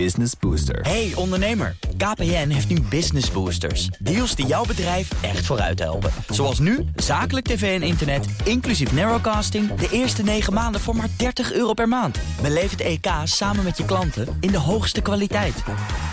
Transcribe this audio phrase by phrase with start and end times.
[0.00, 0.80] Business Booster.
[0.80, 3.86] Hey ondernemer, KPN heeft nu Business Boosters.
[3.86, 6.10] Deals die jouw bedrijf echt vooruit helpen.
[6.28, 9.74] Zoals nu, zakelijk tv en internet, inclusief narrowcasting...
[9.74, 12.18] de eerste 9 maanden voor maar 30 euro per maand.
[12.42, 15.62] Beleef het EK samen met je klanten in de hoogste kwaliteit.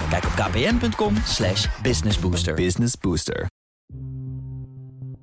[0.09, 2.53] Kijk op kpn.com slash businessbooster.
[2.53, 3.49] Business Booster.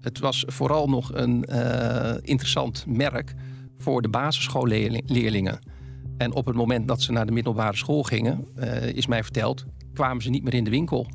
[0.00, 3.34] Het was vooral nog een eh, interessant merk
[3.78, 5.76] voor de basisschoolleerlingen.
[6.18, 9.64] En op het moment dat ze naar de middelbare school gingen, eh, is mij verteld,
[9.92, 11.06] kwamen ze niet meer in de winkel.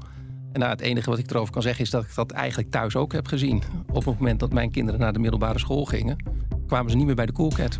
[0.52, 2.96] En nou, het enige wat ik erover kan zeggen is dat ik dat eigenlijk thuis
[2.96, 3.62] ook heb gezien.
[3.88, 6.18] Op het moment dat mijn kinderen naar de middelbare school gingen,
[6.68, 7.80] kwamen ze niet meer bij de Coolcat.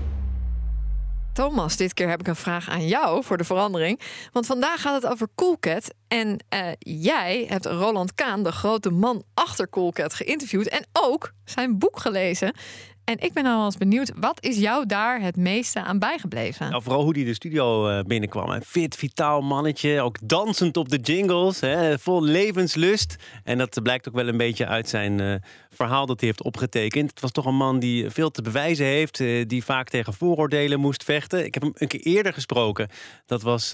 [1.33, 3.99] Thomas, dit keer heb ik een vraag aan jou voor de verandering.
[4.31, 5.93] Want vandaag gaat het over Coolcat.
[6.07, 10.67] En uh, jij hebt Roland Kaan, de grote man achter Coolcat, geïnterviewd.
[10.67, 12.55] En ook zijn boek gelezen.
[13.03, 16.69] En ik ben al eens benieuwd, wat is jou daar het meeste aan bijgebleven?
[16.69, 18.49] Nou, vooral hoe hij de studio uh, binnenkwam.
[18.49, 23.15] Een fit, vitaal mannetje, ook dansend op de jingles, hè, vol levenslust.
[23.43, 25.35] En dat blijkt ook wel een beetje uit zijn uh,
[25.69, 27.09] verhaal dat hij heeft opgetekend.
[27.09, 30.79] Het was toch een man die veel te bewijzen heeft, uh, die vaak tegen vooroordelen
[30.79, 31.45] moest vechten.
[31.45, 32.89] Ik heb hem een keer eerder gesproken.
[33.25, 33.69] Dat was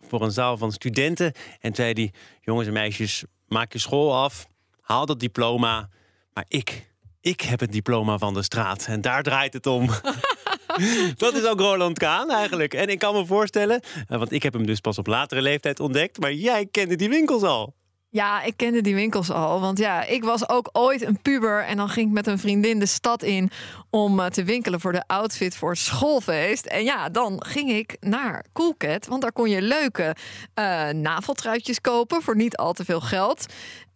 [0.00, 1.32] voor een zaal van studenten.
[1.60, 4.46] En zei hij, jongens en meisjes, maak je school af,
[4.80, 5.88] haal dat diploma.
[6.32, 6.89] Maar ik,
[7.20, 8.86] ik heb het diploma van de straat.
[8.86, 9.86] En daar draait het om.
[11.16, 12.74] dat is ook Roland Kaan eigenlijk.
[12.74, 15.80] En ik kan me voorstellen, eh, want ik heb hem dus pas op latere leeftijd
[15.80, 17.74] ontdekt, maar jij kende die winkels al.
[18.12, 19.60] Ja, ik kende die winkels al.
[19.60, 21.64] Want ja, ik was ook ooit een puber.
[21.64, 23.50] En dan ging ik met een vriendin de stad in
[23.90, 26.66] om eh, te winkelen voor de outfit voor het schoolfeest.
[26.66, 29.06] En ja, dan ging ik naar Coolcat.
[29.06, 30.16] Want daar kon je leuke
[30.54, 33.46] uh, naveltruitjes kopen voor niet al te veel geld.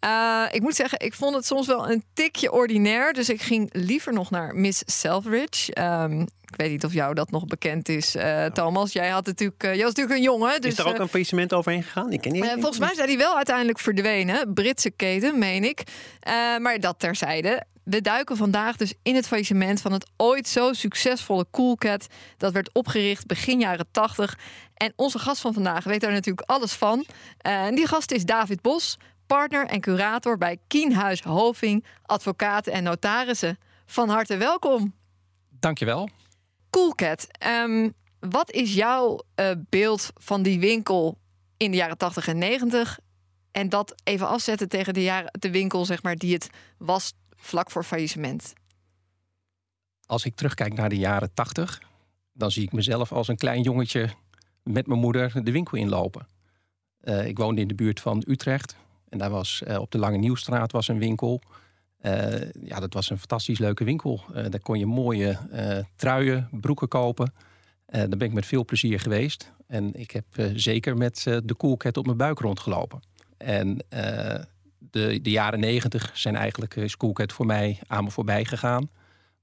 [0.05, 3.13] Uh, ik moet zeggen, ik vond het soms wel een tikje ordinair.
[3.13, 5.83] Dus ik ging liever nog naar Miss Selfridge.
[5.83, 8.93] Um, ik weet niet of jou dat nog bekend is, uh, Thomas.
[8.93, 10.61] Jij had natuurlijk, uh, jij was natuurlijk een jongen.
[10.61, 12.13] Dus, is er ook een faillissement overheen gegaan?
[12.13, 12.45] Ik ken niet.
[12.45, 14.55] volgens mij zijn die wel uiteindelijk verdwenen.
[14.55, 15.83] Britse keten, meen ik.
[16.59, 17.63] maar dat terzijde.
[17.85, 22.07] We duiken vandaag dus in het faillissement van het ooit zo succesvolle Coolcat.
[22.37, 24.39] Dat werd opgericht begin jaren 80.
[24.75, 27.05] En onze gast van vandaag weet daar natuurlijk alles van.
[27.39, 33.59] en die gast is David Bos, partner en curator bij Kienhuis Hoving, advocaten en notarissen.
[33.87, 34.95] Van harte welkom.
[35.51, 36.09] Dankjewel.
[36.75, 41.19] Coolcat, um, wat is jouw uh, beeld van die winkel
[41.57, 42.99] in de jaren 80 en 90?
[43.51, 47.71] En dat even afzetten tegen de, jaren, de winkel zeg maar, die het was vlak
[47.71, 48.53] voor faillissement.
[50.07, 51.83] Als ik terugkijk naar de jaren 80,
[52.33, 54.11] dan zie ik mezelf als een klein jongetje
[54.63, 56.27] met mijn moeder de winkel inlopen.
[57.03, 58.77] Uh, ik woonde in de buurt van Utrecht.
[59.09, 61.41] En daar was uh, op de Lange Nieuwstraat was een winkel.
[62.05, 64.25] Uh, ja, dat was een fantastisch leuke winkel.
[64.29, 65.39] Uh, daar kon je mooie
[65.97, 67.35] truien, broeken kopen.
[67.87, 69.53] daar ben ik met veel plezier geweest.
[69.67, 73.01] En ik heb zeker met de Coolcat op mijn buik rondgelopen.
[73.37, 73.85] En
[74.79, 78.91] de, de jaren negentig zijn eigenlijk is Coolcat voor mij aan me voorbij gegaan.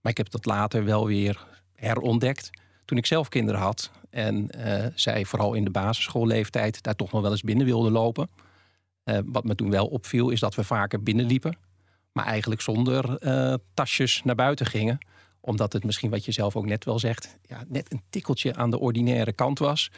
[0.01, 2.49] Maar ik heb dat later wel weer herontdekt.
[2.85, 4.49] Toen ik zelf kinderen had en
[4.95, 8.29] zij vooral in de basisschoolleeftijd daar toch nog wel eens binnen wilden lopen.
[9.25, 11.57] Wat me toen wel opviel, is dat we vaker binnenliepen.
[12.11, 14.97] Maar eigenlijk zonder uh, tasjes naar buiten gingen.
[15.39, 18.69] Omdat het misschien, wat je zelf ook net wel zegt, ja, net een tikkeltje aan
[18.69, 19.91] de ordinaire kant was.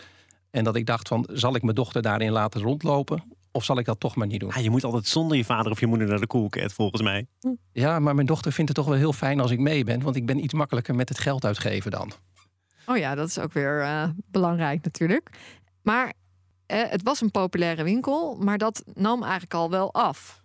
[0.52, 3.24] En dat ik dacht van, zal ik mijn dochter daarin laten rondlopen?
[3.52, 4.52] Of zal ik dat toch maar niet doen?
[4.52, 7.28] Ah, je moet altijd zonder je vader of je moeder naar de koelket, volgens mij.
[7.72, 10.02] Ja, maar mijn dochter vindt het toch wel heel fijn als ik mee ben.
[10.02, 12.12] Want ik ben iets makkelijker met het geld uitgeven dan.
[12.86, 15.30] Oh ja, dat is ook weer uh, belangrijk natuurlijk.
[15.82, 16.14] Maar
[16.68, 20.43] het was een populaire winkel, maar dat nam eigenlijk al wel af.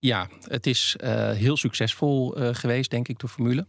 [0.00, 3.66] Ja, het is uh, heel succesvol uh, geweest, denk ik, de formule.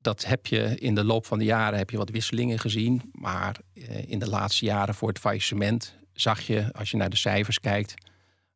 [0.00, 3.10] Dat heb je in de loop van de jaren heb je wat wisselingen gezien.
[3.12, 7.16] Maar uh, in de laatste jaren voor het faillissement zag je, als je naar de
[7.16, 7.94] cijfers kijkt,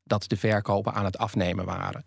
[0.05, 2.05] dat de verkopen aan het afnemen waren.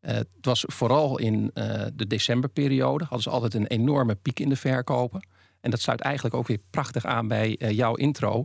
[0.00, 1.50] het was vooral in
[1.94, 5.26] de decemberperiode, hadden ze altijd een enorme piek in de verkopen.
[5.60, 8.44] En dat sluit eigenlijk ook weer prachtig aan bij jouw intro.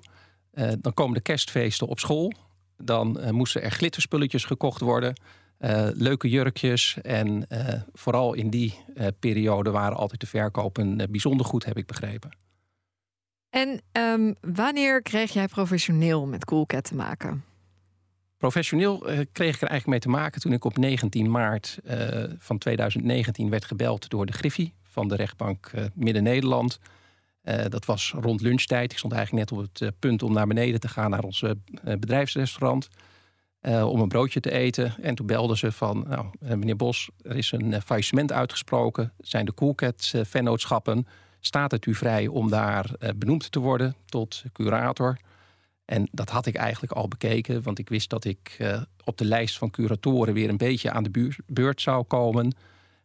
[0.79, 2.33] Dan komen de kerstfeesten op school.
[2.77, 5.15] Dan moesten er glitterspulletjes gekocht worden.
[5.59, 6.98] Uh, leuke jurkjes.
[7.01, 7.48] En
[7.94, 8.80] vooral in die
[9.19, 12.30] periode waren altijd de verkopen bijzonder goed, heb ik begrepen.
[13.50, 17.44] En um, wanneer kreeg jij professioneel met Coolcat te maken?
[18.38, 22.24] Professioneel eh, kreeg ik er eigenlijk mee te maken toen ik op 19 maart eh,
[22.38, 26.80] van 2019 werd gebeld door de Griffie van de rechtbank eh, Midden-Nederland.
[27.48, 28.92] Eh, dat was rond lunchtijd.
[28.92, 31.44] Ik stond eigenlijk net op het eh, punt om naar beneden te gaan naar ons
[31.44, 31.51] eh,
[31.83, 32.89] bedrijfsrestaurant.
[33.62, 34.95] Eh, om een broodje te eten.
[35.01, 39.13] En toen belden ze van, nou, eh, meneer Bos, er is een eh, faillissement uitgesproken.
[39.19, 41.07] Zijn de Coolcat eh, vennootschappen.
[41.39, 45.18] Staat het u vrij om daar benoemd te worden tot curator?
[45.86, 48.57] En dat had ik eigenlijk al bekeken, want ik wist dat ik
[49.04, 52.56] op de lijst van curatoren weer een beetje aan de beurt zou komen.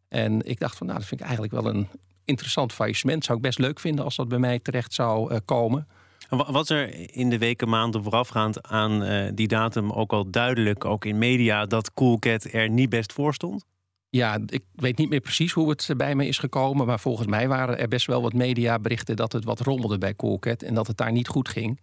[0.08, 1.88] En ik dacht van, nou, dat vind ik eigenlijk wel een
[2.24, 3.24] interessant faillissement.
[3.24, 5.88] Zou ik best leuk vinden als dat bij mij terecht zou komen.
[6.36, 11.04] Was er in de weken, maanden voorafgaand aan eh, die datum ook al duidelijk, ook
[11.04, 13.64] in media, dat Coolcat er niet best voor stond?
[14.08, 16.86] Ja, ik weet niet meer precies hoe het bij me is gekomen.
[16.86, 20.62] Maar volgens mij waren er best wel wat mediaberichten dat het wat rommelde bij Coolcat.
[20.62, 21.80] En dat het daar niet goed ging.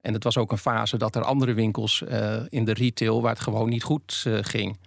[0.00, 3.32] En het was ook een fase dat er andere winkels eh, in de retail waar
[3.32, 4.78] het gewoon niet goed eh, ging.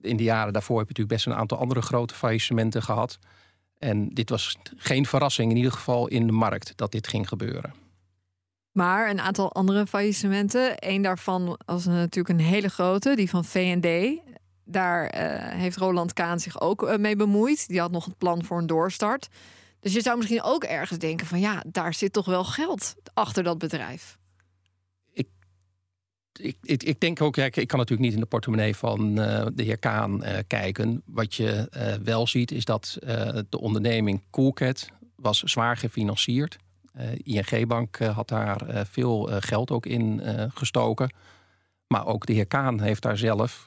[0.00, 3.18] In de jaren daarvoor heb je natuurlijk best een aantal andere grote faillissementen gehad.
[3.78, 7.74] En dit was geen verrassing, in ieder geval in de markt, dat dit ging gebeuren.
[8.72, 10.74] Maar een aantal andere faillissementen.
[10.78, 14.20] Eén daarvan was natuurlijk een hele grote, die van V&D.
[14.64, 17.68] Daar eh, heeft Roland Kaan zich ook eh, mee bemoeid.
[17.68, 19.28] Die had nog het plan voor een doorstart.
[19.80, 23.42] Dus je zou misschien ook ergens denken van ja, daar zit toch wel geld achter
[23.42, 24.18] dat bedrijf.
[26.40, 29.62] Ik, ik, ik denk ook, ik, kan natuurlijk niet in de portemonnee van eh, de
[29.62, 31.02] heer Kaan eh, kijken.
[31.04, 32.98] Wat je eh, wel ziet is dat
[33.48, 36.56] de onderneming Coolcat was zwaar gefinancierd.
[37.22, 40.20] ING-bank eh, had daar veel geld ook in
[40.54, 41.12] gestoken.
[41.86, 43.66] Maar ook de heer Kaan heeft daar zelf,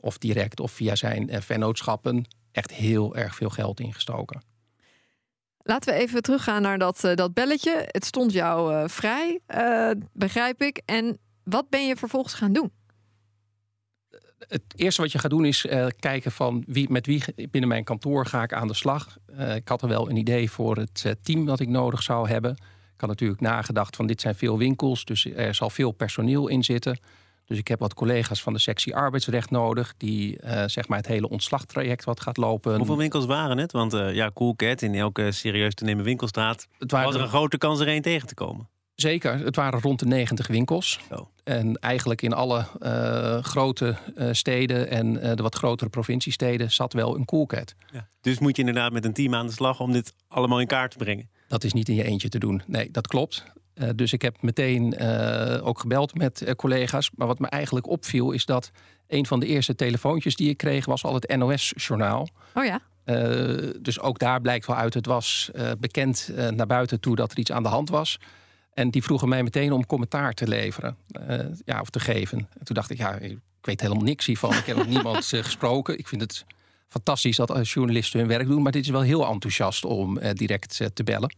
[0.00, 4.42] of direct of via zijn vennootschappen, echt heel erg veel geld in gestoken.
[5.58, 7.84] Laten we even teruggaan naar dat, dat belletje.
[7.86, 9.40] Het stond jou vrij,
[10.12, 10.82] begrijp ik.
[10.84, 11.18] En
[11.50, 12.72] wat ben je vervolgens gaan doen?
[14.38, 17.84] het eerste wat je gaat doen is eh, kijken van wie, met wie binnen mijn
[17.84, 19.16] kantoor ga ik aan de slag.
[19.26, 22.28] Eh, ik had er wel een idee voor het eh, team dat ik nodig zou
[22.28, 22.50] hebben.
[22.94, 26.64] Ik had natuurlijk nagedacht van dit zijn veel winkels, dus er zal veel personeel in
[26.64, 26.98] zitten.
[27.48, 31.06] Dus ik heb wat collega's van de sectie arbeidsrecht nodig, die eh, zeg maar het
[31.06, 32.76] hele ontslagtraject wat gaat lopen.
[32.76, 33.72] Hoeveel winkels waren het?
[33.72, 37.28] Want eh, ja, Coolcat in elke serieus te nemen winkelstraat het waren was er een
[37.28, 38.68] grote kans er één tegen te komen.
[39.00, 41.00] Zeker, het waren rond de 90 winkels.
[41.44, 46.92] En eigenlijk in alle eh, grote eh, steden en eh, de wat grotere provinciesteden zat
[46.92, 47.74] wel een coolcat.
[47.92, 48.08] Ja.
[48.20, 50.90] Dus moet je inderdaad met een team aan de slag om dit allemaal in kaart
[50.90, 51.30] te brengen.
[51.48, 52.62] Dat is niet in je eentje te doen.
[52.66, 53.44] Nee, dat klopt.
[53.74, 57.10] Eh, dus ik heb meteen eh, ook gebeld met eh, collega's.
[57.14, 58.70] Maar wat me eigenlijk opviel is dat
[59.06, 62.28] een van de eerste telefoontjes die ik kreeg was al het NOS-journaal.
[62.54, 62.80] Oh ja.
[63.08, 67.16] Eh, dus ook daar blijkt wel uit, het was eh, bekend eh, naar buiten toe
[67.16, 68.18] dat er iets aan de hand was.
[68.78, 70.96] En die vroegen mij meteen om commentaar te leveren,
[71.26, 72.38] eh, ja, of te geven.
[72.38, 74.52] En toen dacht ik, ja, ik weet helemaal niks hiervan.
[74.52, 75.98] Ik heb met niemand eh, gesproken.
[75.98, 76.44] Ik vind het
[76.88, 80.80] fantastisch dat eh, journalisten hun werk doen, maar dit is wel heel enthousiast om direct
[80.94, 81.34] te bellen.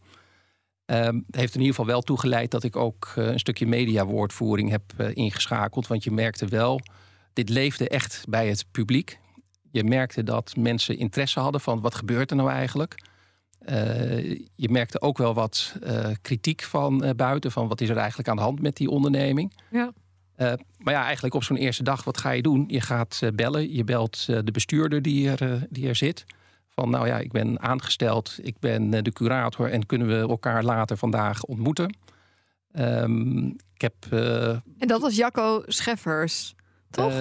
[0.84, 4.82] Ehm, heeft in ieder geval wel toegeleid dat ik ook een stukje mediawoordvoering heb
[5.12, 5.86] ingeschakeld.
[5.86, 6.80] Want je merkte wel,
[7.32, 9.18] dit leefde echt bij het publiek.
[9.70, 13.02] Je merkte dat mensen interesse hadden van wat gebeurt er nou eigenlijk.
[13.70, 17.96] Eh, je merkte ook wel wat eh, kritiek van eh, buiten, van wat is er
[17.96, 19.52] eigenlijk aan de hand met die onderneming.
[19.70, 19.92] Ja.
[20.78, 22.64] Maar ja, eigenlijk op zo'n eerste dag, wat ga je doen?
[22.68, 26.24] Je gaat bellen, je belt de bestuurder die er, die er zit.
[26.68, 30.96] Van nou ja, ik ben aangesteld, ik ben de curator en kunnen we elkaar later
[30.96, 31.96] vandaag ontmoeten?
[32.72, 33.94] Ehm, ik heb
[34.78, 36.54] En dat was Jacco Scheffers,
[36.90, 37.12] toch?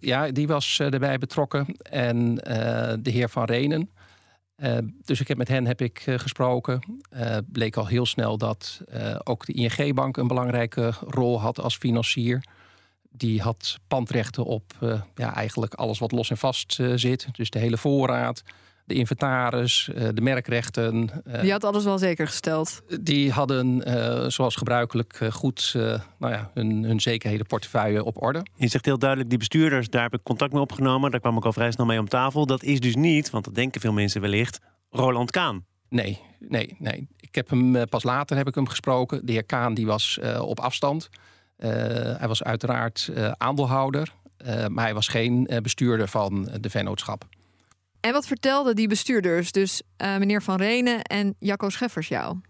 [0.00, 1.66] ja, die was erbij betrokken.
[1.82, 2.34] En
[3.02, 3.90] de heer Van Renen.
[4.60, 7.00] Eh, dus ik heb met hen heb ik eh, gesproken.
[7.10, 8.80] Eh, bleek al heel snel dat
[9.24, 12.44] ook de ING-bank een belangrijke rol had als financier.
[13.10, 14.64] Die had pandrechten op
[15.14, 17.28] ja, eigenlijk alles wat los en vast zit.
[17.32, 18.42] Dus de hele voorraad,
[18.90, 21.10] de inventaris, eh, de merkrechten.
[21.24, 22.82] eh, Die had alles wel zeker gesteld.
[23.00, 25.82] die hadden eh, zoals gebruikelijk eh, goed eh,
[26.18, 28.42] nou ja, hun, hun zekerhedenportefeuille op orde.
[28.56, 31.10] Je zegt heel duidelijk, die bestuurders, daar heb ik contact mee opgenomen.
[31.10, 32.46] Daar kwam ik al vrij snel mee om tafel.
[32.46, 34.58] Dat is dus niet, want dat denken veel mensen wellicht,
[34.90, 35.64] Roland Kaan.
[35.88, 37.08] Nee, nee, nee.
[37.16, 39.26] Ik heb hem eh, pas later heb ik hem gesproken.
[39.26, 41.08] De heer Kaan die was eh, op afstand.
[41.56, 41.70] Eh,
[42.18, 47.24] hij was uiteraard eh, aandeelhouder, eh, maar hij was geen eh, bestuurder van de vennootschap.
[48.00, 52.40] En wat vertelden die bestuurders, dus eh, meneer Van Renen en Jacco Scheffers jou?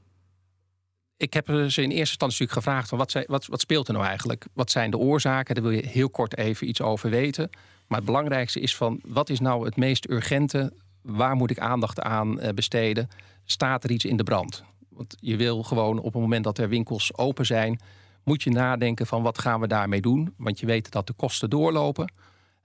[1.17, 4.07] Ik heb ze in eerste instantie gevraagd: van wat, zij- wat, wat speelt er nou
[4.07, 4.47] eigenlijk?
[4.53, 5.55] Wat zijn de oorzaken?
[5.55, 7.51] Daar wil je heel kort even iets over weten.
[7.87, 10.73] Maar het belangrijkste is van wat is nou het meest urgente?
[11.03, 13.09] Waar moet ik aandacht aan eh, besteden?
[13.45, 14.65] Staat er iets in de brand?
[14.89, 17.81] Want je wil gewoon op het moment dat er winkels open zijn,
[18.25, 20.35] moet je nadenken van wat gaan we daarmee doen.
[20.37, 22.13] Want je weet dat de kosten doorlopen.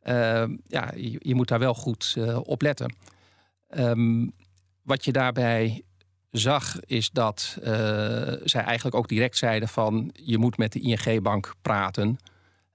[0.06, 2.96] Ehm, ja, je, je, moet daar wel goed uh, op letten.
[3.70, 4.34] Um,
[4.82, 5.84] wat je daarbij
[6.32, 7.66] zag is dat uh,
[8.44, 12.18] zij eigenlijk ook direct zeiden van je moet met de ING-bank praten.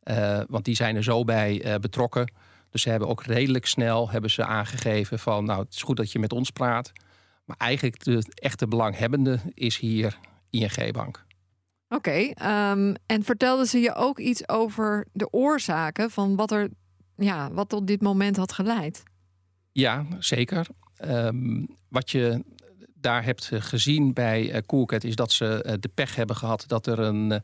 [0.05, 2.33] Uh, want die zijn er zo bij betrokken.
[2.71, 6.13] Dus ze hebben ook redelijk snel hebben ze aangegeven van nou het is goed dat
[6.13, 6.93] je met ons praat.
[7.45, 10.19] Maar eigenlijk de echte belanghebbende is hier
[10.51, 11.25] ING-bank.
[11.89, 16.69] Oké, um, en vertelden ze je ook iets over de oorzaken van wat er,
[17.21, 19.03] ja, wat tot dit moment had geleid?
[19.73, 20.67] Ja, zeker.
[21.05, 22.45] Um, wat je
[22.95, 26.87] daar hebt gezien bij uh, Coolcat is dat ze uh, de pech hebben gehad dat
[26.87, 27.41] er een uh,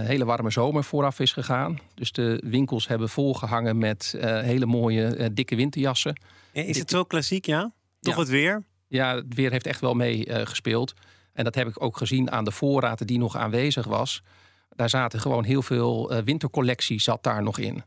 [0.00, 1.78] hele warme zomer vooraf is gegaan.
[1.94, 6.20] Dus de winkels hebben volgehangen met hele mooie dikke winterjassen.
[6.52, 7.72] Is het zo klassiek, ja?
[8.00, 8.20] Toch ja.
[8.20, 8.64] het weer?
[8.88, 10.94] Ja, het weer heeft echt wel mee gespeeld.
[11.32, 14.22] En dat heb ik ook gezien aan de voorraad die nog aanwezig was.
[14.68, 17.82] Daar zaten gewoon heel veel uh, wintercollectie zat daar nog in.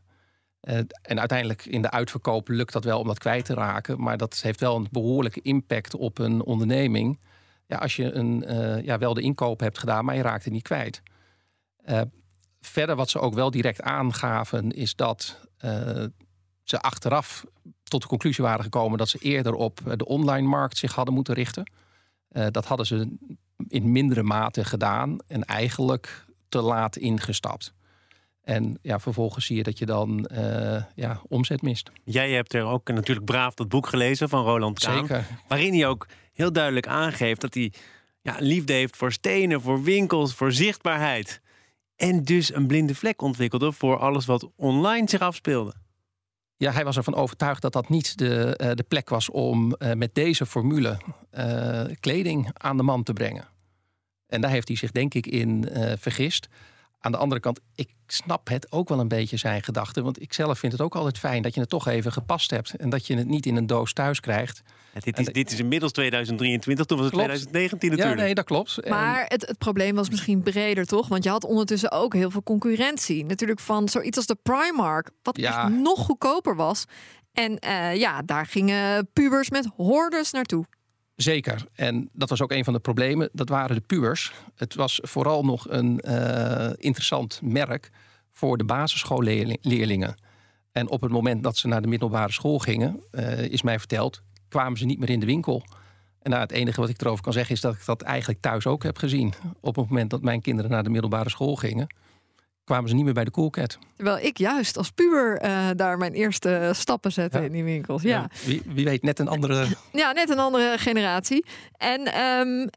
[0.62, 4.02] Uh, en uiteindelijk in de uitverkoop lukt dat wel om dat kwijt te raken.
[4.02, 7.20] Maar dat heeft wel een behoorlijke impact op een onderneming.
[7.66, 10.52] Ja, als je een, uh, ja, wel de inkoop hebt gedaan, maar je raakt het
[10.52, 11.02] niet kwijt.
[12.60, 15.48] verder wat ze ook wel direct aangaven, is dat
[16.64, 17.44] ze achteraf
[17.82, 21.34] tot de conclusie waren gekomen dat ze eerder op de online markt zich hadden moeten
[21.34, 21.70] richten.
[22.28, 23.16] Dat hadden ze
[23.68, 27.72] in mindere mate gedaan en eigenlijk te laat ingestapt.
[28.40, 31.90] En ja, vervolgens zie je dat je dan uh, ja, omzet mist.
[32.04, 35.06] Jij hebt er ook natuurlijk braaf dat boek gelezen van Roland Kaan.
[35.06, 35.26] Zeker.
[35.48, 37.72] Waarin hij ook heel duidelijk aangeeft dat hij
[38.22, 41.40] ja, liefde heeft voor stenen, voor winkels, voor zichtbaarheid.
[41.96, 45.74] En dus een blinde vlek ontwikkelde voor alles wat online zich afspeelde.
[46.56, 49.92] Ja, hij was ervan overtuigd dat dat niet de, uh, de plek was om uh,
[49.92, 50.98] met deze formule
[52.00, 53.48] kleding aan de man te brengen.
[54.26, 55.68] En daar heeft hij zich denk ik in
[55.98, 56.48] vergist.
[57.00, 60.04] Aan de andere kant, ik snap het ook wel een beetje zijn gedachten.
[60.04, 62.74] Want ik zelf vind het ook altijd fijn dat je het toch even gepast hebt.
[62.74, 64.62] En dat je het niet in een doos thuis krijgt.
[64.94, 67.28] Ja, dit, is, dit is inmiddels 2023, toen was het klopt.
[67.28, 68.18] 2019 natuurlijk.
[68.18, 68.88] Ja, nee, dat klopt.
[68.88, 71.08] Maar het, het probleem was misschien breder, toch?
[71.08, 73.24] Want je had ondertussen ook heel veel concurrentie.
[73.24, 75.62] Natuurlijk van zoiets als de Primark, wat ja.
[75.62, 76.84] echt nog goedkoper was.
[77.32, 80.64] En uh, ja, daar gingen pubers met hordes naartoe.
[81.22, 81.64] Zeker.
[81.74, 83.28] En dat was ook een van de problemen.
[83.32, 84.32] Dat waren de pubers.
[84.54, 87.90] Het was vooral nog een uh, interessant merk
[88.32, 90.14] voor de basisschoolleerlingen.
[90.72, 94.22] En op het moment dat ze naar de middelbare school gingen, uh, is mij verteld,
[94.48, 95.64] kwamen ze niet meer in de winkel.
[96.22, 98.66] En nou, het enige wat ik erover kan zeggen is dat ik dat eigenlijk thuis
[98.66, 99.34] ook heb gezien.
[99.60, 101.94] Op het moment dat mijn kinderen naar de middelbare school gingen,
[102.70, 103.78] kwamen ze niet meer bij de Coolcat.
[103.96, 107.44] Terwijl ik juist als puber uh, daar mijn eerste stappen zette ja.
[107.44, 108.02] in die winkels.
[108.02, 108.08] Ja.
[108.08, 108.28] ja.
[108.44, 109.66] Wie, wie, weet, net een andere...
[109.92, 111.44] Ja, net een andere generatie.
[111.76, 112.68] En um,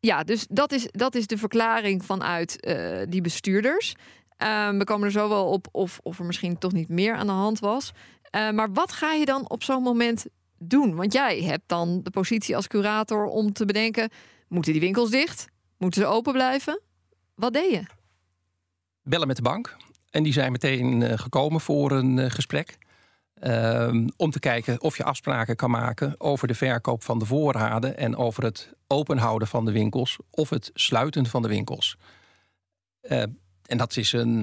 [0.00, 3.94] ja, dus dat is, dat is de verklaring vanuit uh, die bestuurders.
[4.38, 7.26] Um, we komen er zo wel op of, of er misschien toch niet meer aan
[7.26, 7.92] de hand was.
[8.36, 10.26] Uh, maar wat ga je dan op zo'n moment
[10.58, 10.94] doen?
[10.94, 14.10] Want jij hebt dan de positie als curator om te bedenken...
[14.48, 15.46] moeten die winkels dicht?
[15.78, 16.80] Moeten ze open blijven?
[17.34, 18.00] Wat deed je?
[19.02, 19.76] Bellen met de bank.
[20.10, 22.78] En die zijn meteen uh, gekomen voor een uh, gesprek.
[23.42, 27.96] Uh, om te kijken of je afspraken kan maken over de verkoop van de voorraden
[27.96, 31.96] en over het openhouden van de winkels of het sluiten van de winkels.
[33.02, 33.22] Uh,
[33.66, 34.40] en dat is een,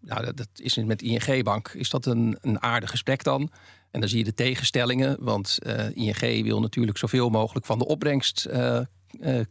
[0.00, 3.50] nou, dat is met ING-bank is dat een, een aardig gesprek dan.
[3.90, 5.58] En dan zie je de tegenstellingen, want
[5.94, 8.48] ING wil natuurlijk zoveel mogelijk van de opbrengst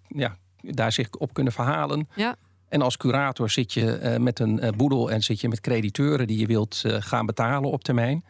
[0.07, 2.07] ja, daar zich op kunnen verhalen.
[2.15, 2.35] Ja.
[2.69, 6.27] En als curator zit je uh, met een uh, boedel en zit je met crediteuren
[6.27, 8.25] die je wilt uh, gaan betalen op termijn.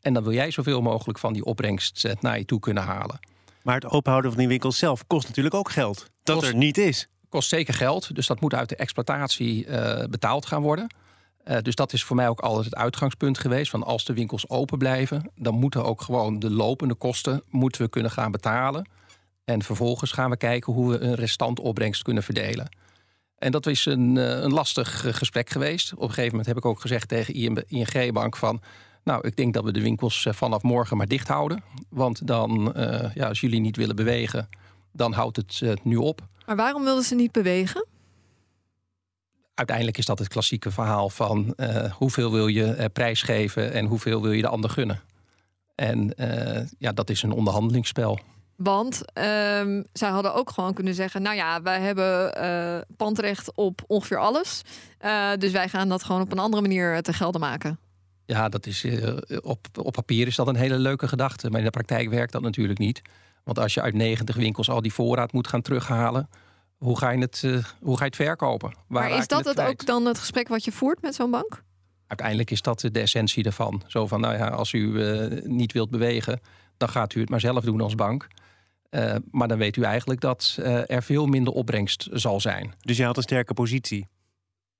[0.00, 3.18] En dan wil jij zoveel mogelijk van die opbrengst naar je toe kunnen halen.
[3.62, 6.10] Maar het openhouden van die winkel zelf kost natuurlijk ook geld.
[6.22, 7.08] Dat kost, er niet is.
[7.28, 8.14] Kost zeker geld.
[8.14, 9.66] Dus dat moet uit de exploitatie
[10.10, 10.94] betaald gaan worden.
[11.62, 13.70] dus dat is voor mij ook altijd het uitgangspunt geweest.
[13.70, 17.88] Van als de winkels open blijven, dan moeten ook gewoon de lopende kosten moeten we
[17.88, 18.88] kunnen gaan betalen.
[19.44, 22.68] En vervolgens gaan we kijken hoe we een restant opbrengst kunnen verdelen.
[23.40, 25.92] En dat is een, een lastig gesprek geweest.
[25.92, 27.34] Op een gegeven moment heb ik ook gezegd tegen
[27.68, 28.60] ING-bank van...
[29.04, 31.62] nou, ik denk dat we de winkels vanaf morgen maar dicht houden.
[31.88, 34.48] Want dan, uh, ja, als jullie niet willen bewegen,
[34.92, 36.20] dan houdt het uh, nu op.
[36.46, 37.86] Maar waarom wilden ze niet bewegen?
[39.54, 41.54] Uiteindelijk is dat het klassieke verhaal van...
[41.56, 45.00] Uh, hoeveel wil je prijs geven en hoeveel wil je de ander gunnen.
[45.74, 46.14] En
[46.78, 48.18] ja, dat is een onderhandelingsspel.
[48.62, 53.80] Want um, zij hadden ook gewoon kunnen zeggen: Nou ja, wij hebben uh, pandrecht op
[53.86, 54.62] ongeveer alles.
[55.04, 57.78] Uh, dus wij gaan dat gewoon op een andere manier te gelden maken.
[58.26, 61.50] Ja, dat is, uh, op, op papier is dat een hele leuke gedachte.
[61.50, 63.02] Maar in de praktijk werkt dat natuurlijk niet.
[63.44, 66.28] Want als je uit 90 winkels al die voorraad moet gaan terughalen.
[66.76, 67.40] hoe ga je het,
[67.80, 68.74] hoe ga je het verkopen?
[68.86, 71.62] Waar maar is dat het, ook dan het gesprek wat je voert met zo'n bank?
[72.06, 73.82] Uiteindelijk is dat de essentie ervan.
[73.86, 75.02] Zo van, nou ja, als u
[75.44, 76.40] niet wilt bewegen,
[76.76, 78.28] dan gaat u het maar zelf doen als bank.
[78.90, 82.74] Uh, maar dan weet u eigenlijk dat er veel minder opbrengst zal zijn.
[82.80, 84.06] Dus jij had een sterke positie.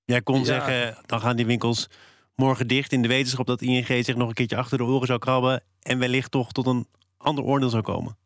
[0.05, 1.89] Jij kon zeggen, dan gaan die winkels
[2.35, 5.19] morgen dicht in de wetenschap dat ING zich nog een keertje achter de oren zou
[5.19, 6.87] krabben en wellicht toch tot een
[7.17, 8.17] ander oordeel zou komen.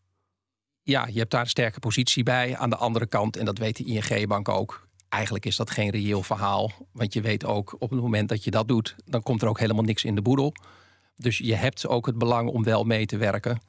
[0.82, 2.56] Ja, je hebt daar een sterke positie bij.
[2.56, 6.22] Aan de andere kant, en dat weet de ING-bank ook, eigenlijk is dat geen reëel
[6.22, 6.72] verhaal.
[6.92, 9.58] Want je weet ook, op het moment dat je dat doet, dan komt er ook
[9.58, 10.54] helemaal niks in de boedel.
[11.16, 13.60] Dus je hebt ook het belang om wel mee te werken.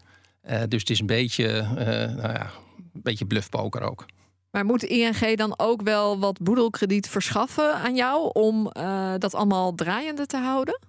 [0.49, 1.77] Uh, dus het is een beetje, uh,
[2.15, 4.05] nou ja, een beetje bluffpoker ook.
[4.51, 9.75] Maar moet ING dan ook wel wat boedelkrediet verschaffen aan jou om uh, dat allemaal
[9.75, 10.79] draaiende te houden?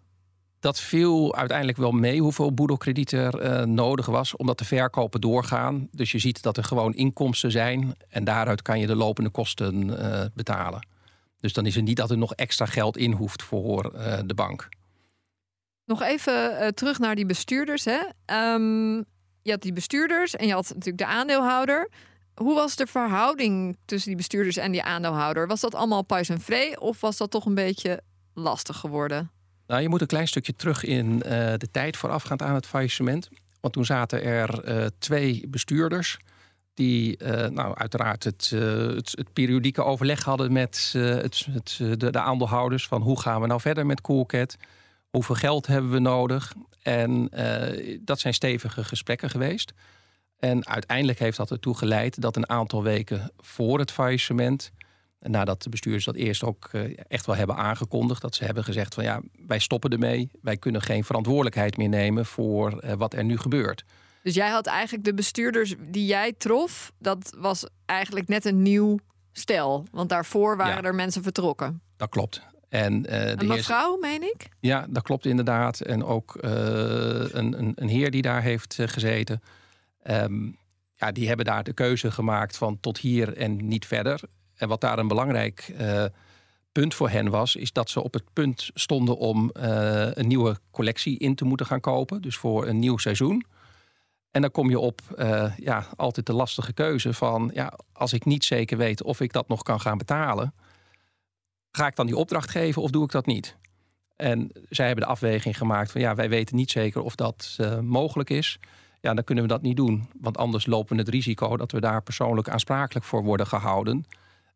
[0.61, 5.89] Dat viel uiteindelijk wel mee hoeveel boedelkrediet er nodig was, omdat de verkopen doorgaan.
[5.91, 9.87] Dus je ziet dat er gewoon inkomsten zijn en daaruit kan je de lopende kosten
[10.35, 10.87] betalen.
[11.41, 13.93] Dus dan is het niet dat er nog extra geld in hoeft voor
[14.27, 14.69] de bank.
[15.85, 17.85] Nog even terug naar die bestuurders.
[17.85, 18.01] Hè?
[18.55, 19.05] Um,
[19.47, 21.89] je had die bestuurders en je had natuurlijk de aandeelhouder.
[22.35, 25.47] Hoe was de verhouding tussen die bestuurders en die aandeelhouder?
[25.47, 28.01] Was dat allemaal puis en vree of was dat toch een beetje
[28.35, 29.31] lastig geworden?
[29.67, 31.23] Nou, je moet een klein stukje terug in uh,
[31.57, 33.29] de tijd voorafgaand aan het faillissement.
[33.61, 36.19] Want toen zaten er uh, twee bestuurders
[36.75, 42.21] die uh, nou, uiteraard het, het, het, periodieke overleg hadden met het, het, de, de,
[42.21, 44.57] aandeelhouders van hoe gaan we nou verder met Coolcat?
[45.11, 46.53] Hoeveel geld hebben we nodig?
[46.87, 47.29] En
[48.01, 49.73] dat zijn stevige gesprekken geweest.
[50.39, 54.73] En uiteindelijk heeft dat ertoe geleid dat een aantal weken voor het faillissement,
[55.21, 58.95] nadat de bestuurders dat eerst ook eh, echt wel hebben aangekondigd, dat ze hebben gezegd
[58.95, 63.25] van ja, wij stoppen ermee, wij kunnen geen verantwoordelijkheid meer nemen voor eh, wat er
[63.25, 63.85] nu gebeurt.
[64.23, 68.99] Dus jij had eigenlijk de bestuurders die jij trof, dat was eigenlijk net een nieuw
[69.33, 71.81] stel, want daarvoor waren er mensen vertrokken.
[71.97, 72.43] Dat klopt.
[72.69, 74.49] En, uh, de een mevrouw, meen ik?
[74.61, 75.81] Ja, dat klopt inderdaad.
[75.81, 79.43] En ook een, een, een, heer die daar heeft gezeten.
[80.11, 80.57] Um,
[80.95, 84.21] ja, die hebben daar de keuze gemaakt van tot hier en niet verder.
[84.55, 85.75] En wat daar een belangrijk
[86.73, 91.19] punt voor hen was, is dat ze op het punt stonden om een nieuwe collectie
[91.19, 92.23] in te moeten gaan kopen.
[92.23, 93.45] Dus voor een nieuw seizoen.
[94.31, 95.01] En dan kom je op
[95.57, 99.49] ja, altijd de lastige keuze van ja, als ik niet zeker weet of ik dat
[99.49, 100.55] nog kan gaan betalen,
[101.77, 103.57] ga ik dan die opdracht geven of doe ik dat niet?
[104.17, 108.31] En zij hebben de afweging gemaakt van ja, wij weten niet zeker of dat mogelijk
[108.31, 108.59] is
[109.07, 110.09] ja, dan kunnen we dat niet doen.
[110.21, 114.05] Want anders lopen we het risico dat we daar persoonlijk aansprakelijk voor worden gehouden.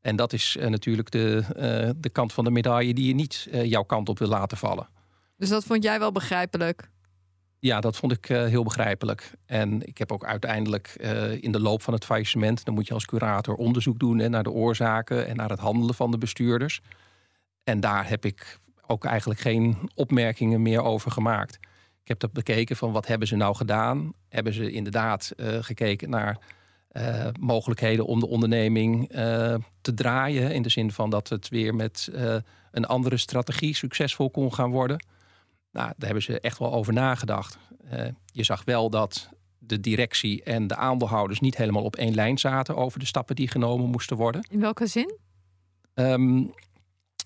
[0.00, 3.48] En dat is uh, natuurlijk de, uh, de kant van de medaille die je niet
[3.50, 4.88] jouw kant op wil laten vallen.
[5.37, 6.90] Dus dat vond jij wel begrijpelijk?
[7.59, 9.33] Ja, dat vond ik heel begrijpelijk.
[9.46, 10.88] En ik heb ook uiteindelijk
[11.40, 12.64] in de loop van het faillissement...
[12.64, 15.26] dan moet je als curator onderzoek doen hè, naar de oorzaken...
[15.26, 16.80] en naar het handelen van de bestuurders.
[17.70, 21.54] En daar heb ik ook eigenlijk geen opmerkingen meer over gemaakt.
[22.02, 24.12] Ik heb dat bekeken van wat hebben ze nou gedaan.
[24.28, 26.38] Hebben ze inderdaad uh, gekeken naar
[26.92, 30.52] uh, mogelijkheden om de onderneming uh, te draaien.
[30.52, 32.09] In de zin van dat het weer met
[32.70, 35.04] een andere strategie succesvol kon gaan worden.
[35.72, 37.59] Nou, daar hebben ze echt wel over nagedacht.
[38.26, 39.28] je zag wel dat
[39.59, 43.48] de directie en de aandeelhouders niet helemaal op één lijn zaten over de stappen die
[43.48, 44.46] genomen moesten worden.
[44.50, 45.18] In welke zin?
[45.94, 46.52] Um,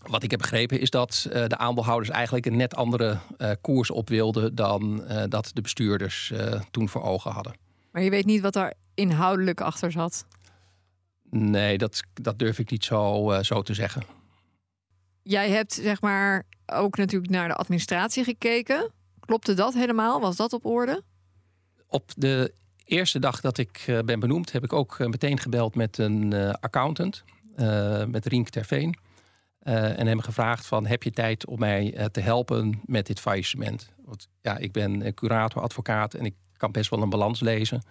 [0.06, 3.90] wat ik heb begrepen is dat uh, de aandeelhouders eigenlijk een net andere uh, koers
[3.90, 6.32] op wilden dan uh, dat de bestuurders
[6.70, 7.54] toen voor ogen hadden.
[7.90, 10.26] Maar je weet niet wat daar inhoudelijk achter zat?
[11.30, 14.02] Nee, dat, dat durf ik niet zo, zo te zeggen.
[15.22, 18.90] Jij hebt zeg maar ook natuurlijk naar de administratie gekeken.
[19.20, 20.20] Klopte dat helemaal?
[20.20, 21.02] Was dat op orde?
[21.86, 22.52] Op de
[22.84, 27.24] eerste dag dat ik ben benoemd, heb ik ook meteen gebeld met een accountant,
[28.06, 28.96] met Rienk Terveen.
[29.64, 33.20] Uh, en hem gevraagd van heb je tijd om mij uh, te helpen met dit
[33.20, 33.92] faillissement?
[34.04, 37.82] Want ja, ik ben curator, advocaat en ik kan best wel een balans lezen.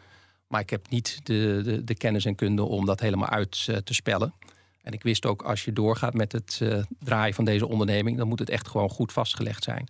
[0.48, 3.78] Maar ik heb niet de, de, de kennis en kunde om dat helemaal uit uh,
[3.78, 4.34] te spellen.
[4.82, 6.62] En ik wist ook als je doorgaat met het
[7.00, 9.88] draaien van deze onderneming, dan moet het echt gewoon goed vastgelegd zijn.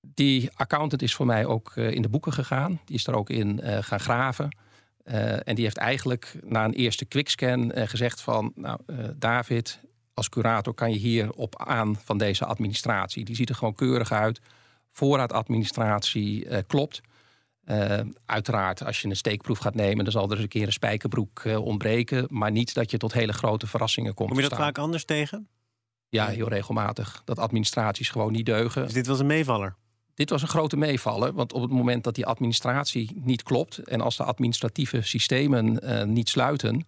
[0.00, 2.80] Die accountant is voor mij ook in de boeken gegaan.
[2.84, 4.56] Die is er ook in gaan graven.
[5.44, 8.52] en die heeft eigenlijk na een eerste quickscan gezegd van...
[8.54, 8.80] nou,
[9.16, 9.80] David,
[10.14, 13.24] als curator kan je hier op aan van deze administratie.
[13.24, 14.40] Die ziet er gewoon keurig uit.
[14.90, 17.00] Voorraadadministratie uh, klopt.
[17.64, 20.72] Uh, uiteraard, als je een steekproef gaat nemen, dan zal er eens een keer een
[20.72, 22.26] spijkerbroek uh, ontbreken.
[22.30, 24.28] Maar niet dat je tot hele grote verrassingen komt.
[24.28, 25.48] Kom je dat vaak anders tegen?
[26.08, 27.22] Ja, heel regelmatig.
[27.24, 28.82] Dat administraties gewoon niet deugen.
[28.82, 29.76] Dus dit was een meevaller?
[30.14, 34.00] Dit was een grote meevaller, want op het moment dat die administratie niet klopt en
[34.00, 35.80] als de administratieve systemen
[36.12, 36.86] niet sluiten,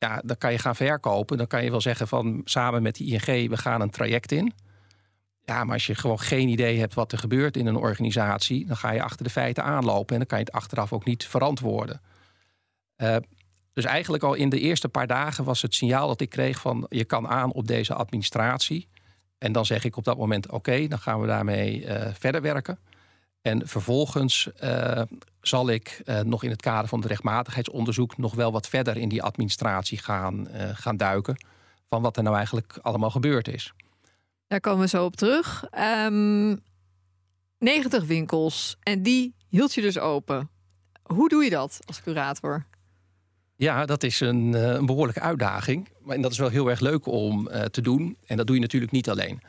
[0.00, 1.36] ja, dan kan je gaan verkopen.
[1.36, 4.52] Dan kan je wel zeggen van samen met die ING, we gaan een traject in.
[5.44, 8.76] Ja, maar als je gewoon geen idee hebt wat er gebeurt in een organisatie, dan
[8.76, 12.00] ga je achter de feiten aanlopen en dan kan je het achteraf ook niet verantwoorden.
[12.96, 13.16] Uh,
[13.72, 16.86] dus eigenlijk al in de eerste paar dagen was het signaal dat ik kreeg van
[16.88, 18.88] je kan aan op deze administratie.
[19.38, 22.78] En dan zeg ik op dat moment oké, dan gaan we daarmee uh, verder werken.
[23.42, 25.02] En vervolgens uh,
[25.40, 29.08] zal ik uh, nog in het kader van het rechtmatigheidsonderzoek nog wel wat verder in
[29.08, 31.46] die administratie gaan, gaan duiken.
[31.86, 33.72] Van wat er nou eigenlijk allemaal gebeurd is.
[34.46, 35.64] Daar komen we zo op terug.
[35.64, 36.56] Um, ehm,
[37.58, 40.50] 90 winkels en die hield je dus open.
[41.02, 42.66] Hoe doe je dat als curator?
[43.56, 45.88] Ja, dat is een, eh, een behoorlijke uitdaging.
[46.00, 48.16] Maar, en dat is wel heel erg leuk om te doen.
[48.26, 49.40] En dat doe je natuurlijk niet alleen.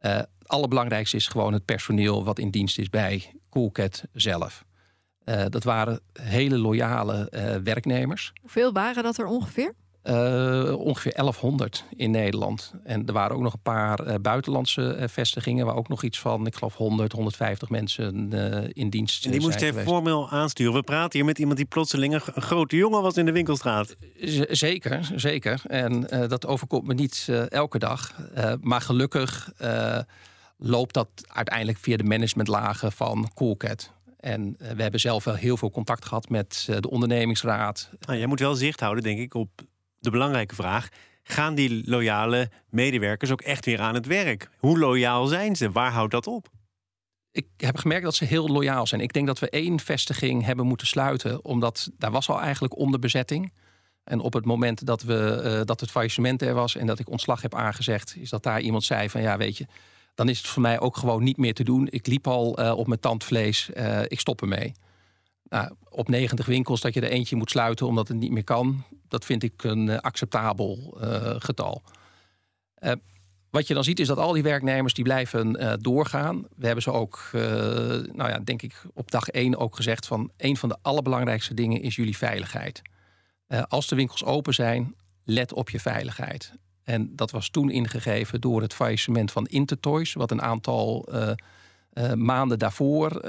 [0.00, 4.64] Uh, het allerbelangrijkste is gewoon het personeel wat in dienst is bij Coolcat zelf.
[5.24, 7.28] Uh, dat waren hele loyale
[7.64, 8.32] werknemers.
[8.40, 9.74] Hoeveel waren dat er ongeveer?
[10.04, 12.74] Uh, ongeveer 1100 in Nederland.
[12.84, 15.66] En er waren ook nog een paar uh, buitenlandse uh, vestigingen...
[15.66, 18.32] waar ook nog iets van, ik geloof 100, 150 mensen
[18.72, 20.72] in dienst En die moest je formeel aansturen.
[20.72, 23.96] We praten hier met iemand die plotseling een grote jongen was in de winkelstraat.
[24.18, 25.60] Z zeker, zeker.
[25.66, 28.14] En dat overkomt me niet elke dag.
[28.60, 29.52] maar gelukkig
[30.56, 33.92] loopt dat uiteindelijk via de managementlagen van Coolcat.
[34.20, 37.90] En we hebben zelf wel heel veel contact gehad met de ondernemingsraad.
[38.00, 39.68] Nou, jij moet wel zicht houden, denk ik, op
[40.00, 40.88] de belangrijke vraag:
[41.22, 44.50] gaan die loyale medewerkers ook echt weer aan het werk?
[44.58, 45.70] Hoe loyaal zijn ze?
[45.70, 46.48] Waar houdt dat op?
[47.32, 49.00] Ik heb gemerkt dat ze heel loyaal zijn.
[49.00, 53.52] Ik denk dat we één vestiging hebben moeten sluiten, omdat daar was al eigenlijk onderbezetting.
[54.04, 57.10] En op het moment dat, we, uh, dat het faillissement er was en dat ik
[57.10, 59.66] ontslag heb aangezegd, is dat daar iemand zei van ja, weet je,
[60.14, 61.88] dan is het voor mij ook gewoon niet meer te doen.
[61.90, 64.72] Ik liep al uh, op mijn tandvlees, uh, ik stop ermee.
[65.50, 68.84] Nou, op 90 winkels dat je er eentje moet sluiten omdat het niet meer kan,
[69.08, 71.82] dat vind ik een uh, acceptabel uh, getal.
[72.78, 72.92] Uh,
[73.50, 76.46] wat je dan ziet is dat al die werknemers die blijven doorgaan.
[76.56, 77.28] We hebben ze ook,
[78.12, 81.82] nou ja, denk ik op dag één ook gezegd van een van de allerbelangrijkste dingen
[81.82, 82.82] is jullie veiligheid.
[83.68, 86.52] als de winkels open zijn, let op je veiligheid.
[86.82, 91.08] En dat was toen ingegeven door het faillissement van Intertoys, wat een aantal
[92.14, 93.20] maanden daarvoor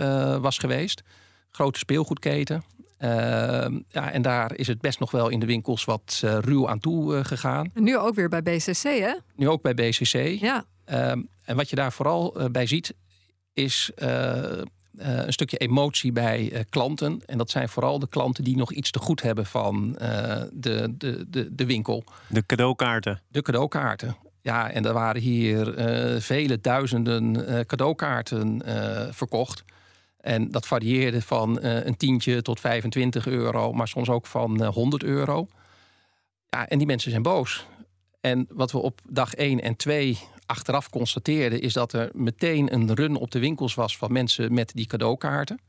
[0.41, 1.03] was geweest
[1.51, 2.63] grote speelgoedketen.
[3.03, 3.09] Uh,
[3.87, 6.79] ja, en daar is het best nog wel in de winkels wat uh, ruw aan
[6.79, 7.71] toe uh, gegaan.
[7.73, 9.13] En nu ook weer bij BCC, hè?
[9.35, 10.39] Nu ook bij BCC.
[10.39, 10.65] Ja.
[10.85, 12.93] Ehm, en wat je daar vooral bij ziet,
[13.53, 13.91] is
[14.97, 17.21] een stukje emotie bij klanten.
[17.25, 19.91] En dat zijn vooral de klanten die nog iets te goed hebben van
[20.53, 22.03] de, de, de, de winkel.
[22.27, 23.21] De cadeaukaarten.
[23.27, 24.15] De cadeaukaarten.
[24.41, 25.73] Ja, en er waren hier
[26.21, 28.61] vele duizenden cadeaukaarten
[29.13, 29.63] verkocht.
[30.21, 34.67] En dat varieerde van uh, een tientje tot 25 euro, maar soms ook van uh,
[34.67, 35.47] eh, 100 euro.
[36.49, 37.65] Ja, en die mensen zijn boos.
[38.21, 42.93] En wat we op dag 1 en 2 achteraf constateerden, is dat er meteen een
[42.93, 45.59] run op de winkels was van mensen met die cadeaukaarten.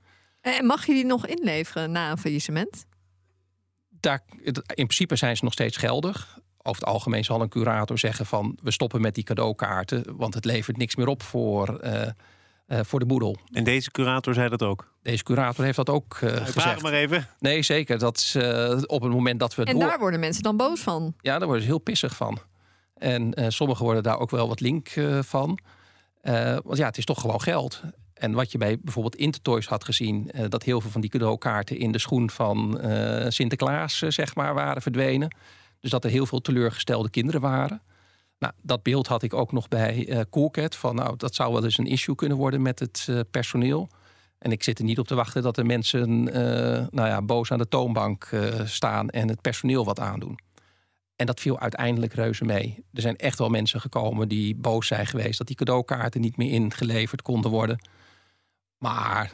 [0.40, 2.86] En mag je die nog inleveren na een faillissement?
[3.88, 6.38] Daar, in principe zijn ze nog steeds geldig.
[6.62, 10.44] Over het algemeen zal een curator zeggen van we stoppen met die cadeaukaarten, want het
[10.44, 11.80] levert niks meer op voor.
[11.84, 12.02] Uh,
[12.66, 13.36] voor de boedel.
[13.52, 14.92] En deze curator zei dat ook?
[15.02, 16.50] Deze curator heeft dat ook uh, gezegd.
[16.50, 17.28] Vraag maar even.
[17.38, 17.98] Nee, zeker.
[17.98, 19.64] Dat is uh, op het moment dat we.
[19.64, 19.88] En door...
[19.88, 21.14] daar worden mensen dan boos van?
[21.20, 22.38] Ja, daar worden ze heel pissig van.
[22.94, 24.88] En sommigen worden daar ook wel wat link
[25.20, 25.58] van.
[26.64, 27.82] want ja, het is toch gewoon geld.
[28.14, 31.92] En wat je bij bijvoorbeeld Intertoys had gezien, dat heel veel van die cadeaukaarten in
[31.92, 32.80] de schoen van
[33.28, 35.36] Sinterklaas, zeg maar, waren verdwenen.
[35.80, 37.82] Dus dat er heel veel teleurgestelde kinderen waren.
[38.42, 40.76] Nou, dat beeld had ik ook nog bij uh, Coolcat.
[40.76, 43.88] Van nou, dat zou wel eens een issue kunnen worden met het uh, personeel.
[44.38, 46.34] En ik zit er niet op te wachten dat er mensen uh,
[46.90, 48.30] nou ja, boos aan de toonbank
[48.64, 50.38] staan en het personeel wat aandoen.
[51.16, 52.84] En dat viel uiteindelijk reuze mee.
[52.92, 56.50] Er zijn echt wel mensen gekomen die boos zijn geweest dat die cadeaukaarten niet meer
[56.50, 57.88] ingeleverd konden worden.
[58.78, 59.32] Maar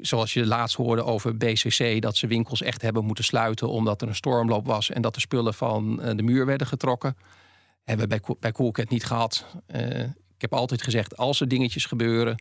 [0.00, 4.08] zoals je laatst hoorde over BCC, dat ze winkels echt hebben moeten sluiten omdat er
[4.08, 7.16] een stormloop was en dat de spullen van de muur werden getrokken
[7.84, 9.46] hebben we bij, bij Coolcat niet gehad.
[9.74, 10.00] Uh,
[10.40, 12.32] ik heb altijd gezegd, als er dingetjes gebeuren...
[12.32, 12.40] het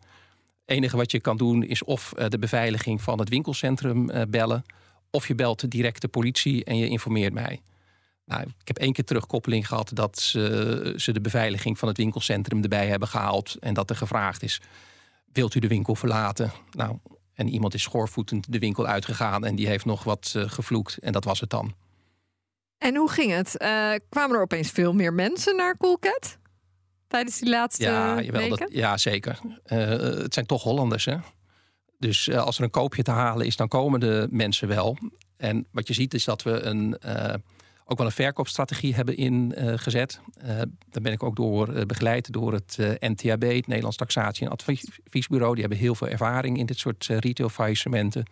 [0.66, 4.64] enige wat je kan doen is of uh, de beveiliging van het winkelcentrum uh, bellen...
[5.12, 7.62] of je belt direct de politie en je informeert mij.
[8.26, 12.62] Nou, ik heb één keer terugkoppeling gehad dat ze, ze de beveiliging van het winkelcentrum
[12.64, 13.56] erbij hebben gehaald...
[13.60, 14.62] en dat er gevraagd is,
[15.32, 16.52] wilt u de winkel verlaten?
[16.72, 16.98] Nou,
[17.34, 21.24] en iemand is schoorvoetend de winkel uitgegaan en die heeft nog wat gevloekt en dat
[21.24, 21.74] was het dan.
[22.80, 23.56] En hoe ging het?
[23.58, 26.38] Uh, kwamen er opeens veel meer mensen naar Coolcat?
[27.08, 29.40] Tijdens die laatste ja, jawel, Dat, ja, zeker.
[29.66, 29.80] Uh,
[30.22, 31.16] het zijn toch Hollanders, hè?
[31.98, 34.98] Dus uh, als er een koopje te halen is, dan komen de mensen wel.
[35.38, 36.98] En wat je ziet is dat we een
[37.86, 40.20] ook wel een verkoopstrategie hebben ingezet.
[40.90, 45.52] Daar ben ik ook door begeleid door het NTAB, het Nederlands Taxatie- en Adviesbureau.
[45.54, 48.26] Die hebben heel veel ervaring in dit soort retail faillissementen.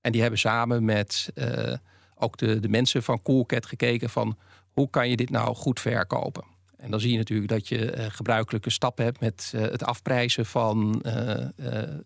[0.00, 1.28] En die hebben samen met
[2.22, 4.38] ook de, mensen van Coolcat gekeken van
[4.72, 6.44] hoe kan je dit nou goed verkopen.
[6.76, 11.02] En dan zie je natuurlijk dat je gebruikelijke stappen hebt met het afprijzen van,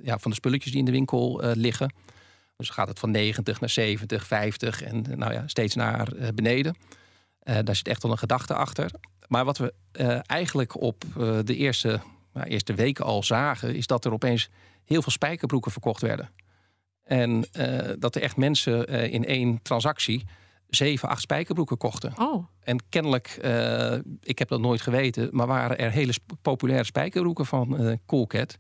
[0.03, 1.95] ja, van de spulletjes die in de winkel liggen.
[2.57, 6.77] Dus gaat het van 90 naar 70, 50 en nou ja, steeds naar beneden.
[7.39, 8.91] Daar zit echt wel een gedachte achter.
[9.29, 9.75] Maar wat we
[10.23, 11.05] eigenlijk op
[11.45, 12.01] de eerste,
[12.33, 14.49] nou, eerste weken al zagen, is dat er opeens
[14.85, 16.31] heel veel spijkerbroeken verkocht werden.
[17.07, 17.45] En
[17.99, 20.25] dat er echt mensen in één transactie
[20.69, 22.13] zeven, acht spijkerbroeken kochten.
[22.19, 22.47] Oh.
[22.61, 23.39] En kennelijk,
[24.23, 28.57] ik heb dat nooit geweten, maar waren er hele populaire spijkerbroeken van Coolcat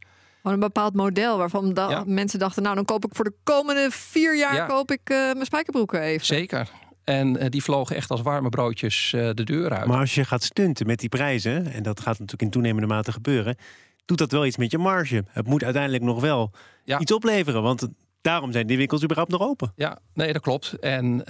[0.52, 4.36] een bepaald model waarvan da mensen dachten, nou dan koop ik voor de komende vier
[4.36, 6.26] jaar koop ik uh, mijn spijkerbroeken even.
[6.26, 6.68] Zeker.
[7.04, 9.86] En uh, die vlogen echt als warme broodjes uh, de deur uit.
[9.86, 13.12] Maar als je gaat stunten met die prijzen, en dat gaat natuurlijk in toenemende mate
[13.12, 13.56] gebeuren,
[14.04, 15.24] doet dat wel iets met je marge.
[15.28, 16.50] Het moet uiteindelijk nog wel
[16.84, 16.98] ja.
[16.98, 17.88] iets opleveren, want
[18.26, 19.72] daarom zijn die winkels überhaupt nog open.
[19.76, 20.72] Ja, nee, dat klopt.
[20.72, 21.24] En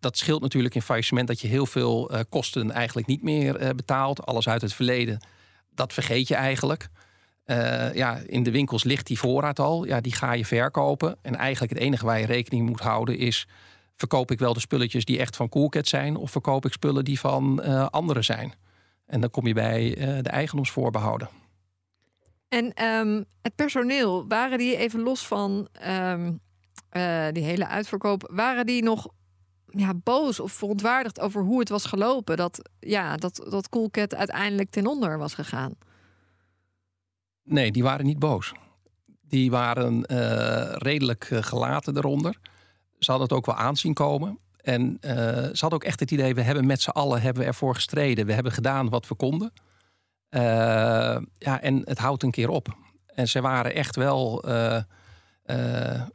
[0.00, 4.26] dat scheelt natuurlijk in faillissement dat je heel veel kosten eigenlijk niet meer betaalt.
[4.26, 5.20] Alles uit het verleden,
[5.74, 6.88] dat vergeet je eigenlijk.
[7.94, 9.84] Ja, in de winkels ligt die voorraad al.
[9.84, 11.16] Ja, die ga je verkopen.
[11.22, 13.46] En eigenlijk het enige waar je rekening moet houden is...
[13.96, 16.16] verkoop ik wel de spulletjes die echt van Coolcat zijn...
[16.16, 18.54] of verkoop ik spullen die van anderen zijn?
[19.06, 21.28] En dan kom je bij de eigendomsvoorbehouden.
[22.52, 26.40] En um, het personeel, waren die even los van um,
[27.32, 28.30] die hele uitverkoop...
[28.32, 29.08] waren die nog
[29.66, 32.36] ja, boos of verontwaardigd over hoe het was gelopen?
[32.36, 35.74] Dat, ja, dat, dat Coolcat uiteindelijk ten onder was gegaan?
[37.42, 38.52] Nee, die waren niet boos.
[39.20, 42.38] Die waren uh, redelijk uh, gelaten eronder.
[42.98, 44.38] Ze hadden het ook wel aanzien komen.
[44.56, 48.26] En ze hadden ook echt het idee, we hebben met z'n allen hebben ervoor gestreden.
[48.26, 49.52] We hebben gedaan wat we konden.
[51.38, 52.76] Ja, en het houdt een keer op.
[53.06, 54.44] En ze waren echt wel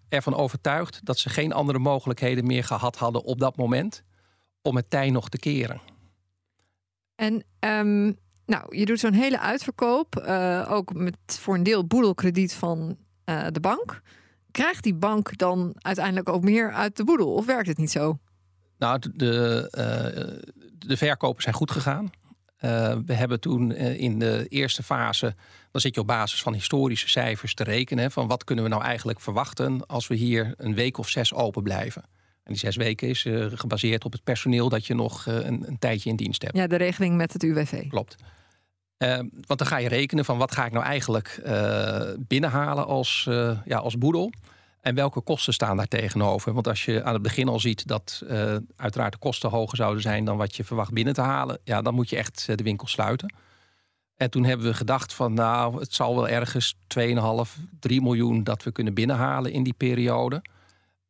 [0.10, 4.04] ervan overtuigd dat ze geen andere mogelijkheden meer gehad hadden op dat moment
[4.62, 5.82] om het tij nog te keren.
[7.16, 12.54] En um, nou, je doet zo'n hele uitverkoop, uh, ook met voor een deel boedelkrediet
[12.54, 14.02] van uh, de bank.
[14.52, 17.34] Krijgt die bank dan uiteindelijk ook meer uit de boedel?
[17.34, 18.20] Of werkt het niet zo?
[18.78, 20.50] Nou, de, uh,
[20.88, 22.10] de verkopen zijn goed gegaan.
[23.06, 25.36] We hebben toen in de eerste fase,
[25.72, 28.12] dan zit je op basis van historische cijfers te rekenen.
[28.12, 31.64] Van wat kunnen we nou eigenlijk verwachten als we hier een week of zes open
[31.64, 32.04] blijven.
[32.44, 36.10] En die zes weken is gebaseerd op het personeel dat je nog een, een, tijdje
[36.10, 36.58] in dienst hebt.
[36.58, 37.88] Ja, de regeling met het UWV.
[37.88, 38.16] Klopt.
[39.48, 41.42] Want dan ga je rekenen van wat ga ik nou eigenlijk
[42.20, 43.24] binnenhalen als,
[43.66, 44.32] ja, als boedel.
[44.88, 46.54] En welke kosten staan daar tegenover?
[46.54, 48.24] Want als je aan het begin al ziet dat
[48.76, 51.94] uiteraard de kosten hoger zouden zijn dan wat je verwacht binnen te halen, ja, dan
[51.94, 53.36] moet je echt de winkel sluiten.
[54.16, 57.12] En toen hebben we gedacht van nou, het zal wel ergens 2,5,
[57.80, 60.42] 3 miljoen dat we kunnen binnenhalen in die periode.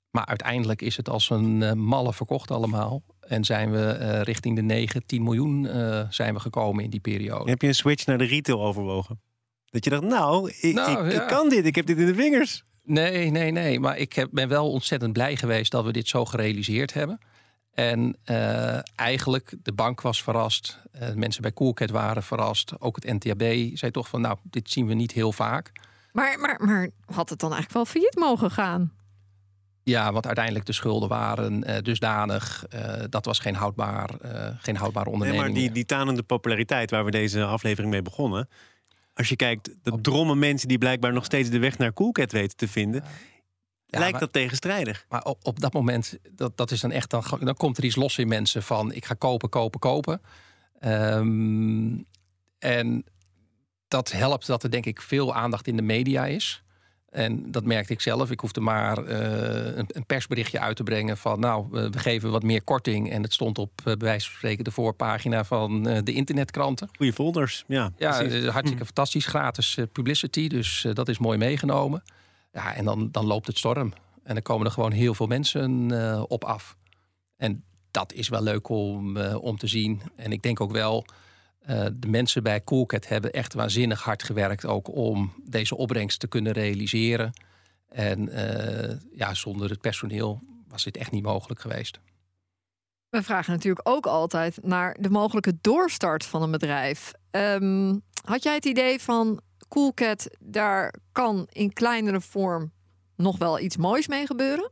[0.10, 3.02] Maar uiteindelijk is het als een malle verkocht allemaal.
[3.20, 7.00] En zijn we uh, richting de 9, 10 miljoen uh, zijn we gekomen in die
[7.00, 7.50] periode.
[7.50, 9.22] Heb je een switch naar de retail overwogen?
[9.66, 11.22] Dat je dacht, nou, ik, nou, ik, ja.
[11.22, 12.64] ik, kan dit, ik heb dit in de vingers.
[12.88, 13.80] Nee, nee, nee.
[13.80, 17.20] Maar ik heb, ben wel ontzettend blij geweest dat we dit zo gerealiseerd hebben.
[17.74, 20.80] En uh, eigenlijk, de bank was verrast.
[21.16, 22.74] mensen bij Coolcat waren verrast.
[22.80, 25.72] Ook het NTAB zei toch van, nou, dit zien we niet heel vaak.
[26.12, 28.92] Maar, maar, maar had het dan eigenlijk wel failliet mogen gaan?
[29.88, 32.66] Ja, want uiteindelijk de schulden waren uh, dusdanig.
[32.76, 35.44] Uh, dat was geen houdbaar, uh, geen houdbaar onderneming.
[35.44, 38.50] Nee, maar die, die tanende populariteit waar we deze aflevering mee begonnen.
[39.18, 42.58] Als je kijkt, de drommen mensen die blijkbaar nog steeds de weg naar Coolcat weten
[42.58, 43.04] te vinden.
[43.86, 45.06] Ja, lijkt dat tegenstrijdig.
[45.10, 47.96] Maar op, op dat moment, dat, dat is dan echt, dan, dan komt er iets
[47.96, 50.22] los in mensen van ik ga kopen, kopen, kopen.
[50.82, 52.06] Um,
[52.60, 53.06] en
[53.88, 56.64] dat helpt dat er denk ik veel aandacht in de media is.
[57.10, 58.32] En dat merkte ik zelf.
[58.32, 61.40] Ik hoefde maar uh, een, een, persberichtje uit te brengen van...
[61.40, 63.12] nou, we geven wat meer korting.
[63.12, 66.90] En het stond op, uh, bij wijze van spreken, de voorpagina van uh, de internetkranten.
[66.96, 67.92] Goeie folders, ja.
[67.98, 68.86] Ja, hartstikke hm.
[68.86, 69.26] fantastisch.
[69.26, 72.04] Gratis publicity, dus dat is mooi meegenomen.
[72.54, 73.94] Ja, en dan, dan loopt het storm.
[74.24, 76.78] En dan komen er gewoon heel veel mensen op af.
[77.38, 80.02] En dat is wel leuk om, om te zien.
[80.16, 81.06] En ik denk ook wel
[81.70, 86.28] uh, de mensen bij Coolcat hebben echt waanzinnig hard gewerkt ook om deze opbrengst te
[86.28, 87.34] kunnen realiseren.
[87.88, 92.00] En uh, ja, zonder het personeel was dit echt niet mogelijk geweest.
[93.10, 97.14] We vragen natuurlijk ook altijd naar de mogelijke doorstart van een bedrijf.
[97.32, 102.72] Um, had jij het idee van Coolcat, daar kan in kleinere vorm
[103.16, 104.72] nog wel iets moois mee gebeuren?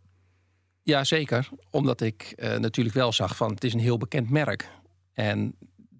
[0.83, 1.49] Ja, zeker.
[1.69, 4.69] Omdat ik uh, natuurlijk wel zag van het is een heel bekend merk.
[5.13, 5.55] En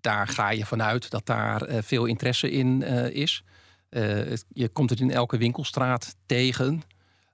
[0.05, 3.43] daar ga je vanuit dat daar uh, veel interesse in uh, is.
[4.53, 6.81] je komt het in elke winkelstraat tegen.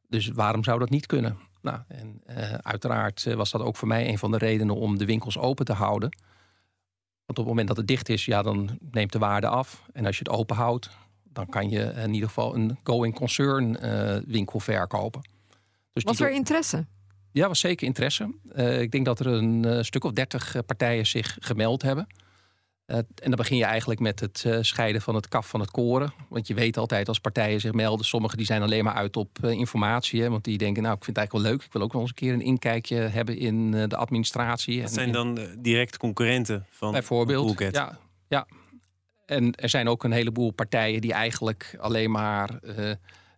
[0.08, 1.38] Dus waarom zou dat niet kunnen?
[1.62, 2.22] Nou, en
[2.62, 5.74] uiteraard was dat ook voor mij een van de redenen om de winkels open te
[5.74, 6.10] houden.
[7.26, 9.84] Want op het moment dat het dicht is, ja, dan neemt de waarde af.
[9.94, 10.90] En als je het open houdt,
[11.24, 13.78] dan kan je in ieder geval een going concern
[14.26, 15.22] winkel verkopen.
[15.94, 16.86] Dus was er interesse?
[17.32, 18.36] Ja, was zeker interesse.
[18.56, 22.08] Uh, ik denk dat er een uh, stuk of dertig eh, partijen zich gemeld hebben.
[22.92, 26.14] En dan begin je eigenlijk met het scheiden van het kaf van het koren.
[26.30, 29.46] Want je weet altijd als partijen zich melden, sommigen die zijn alleen maar uit op
[29.46, 30.22] informatie.
[30.22, 31.66] Hè, want die denken, nou ik vind het eigenlijk wel leuk.
[31.66, 34.82] Ik wil ook wel eens een keer een inkijkje hebben in de administratie.
[34.82, 38.48] Dat zijn dan direct concurrenten van Bijvoorbeeld, ja, ja.
[39.26, 42.60] En er zijn ook een heleboel partijen die eigenlijk alleen maar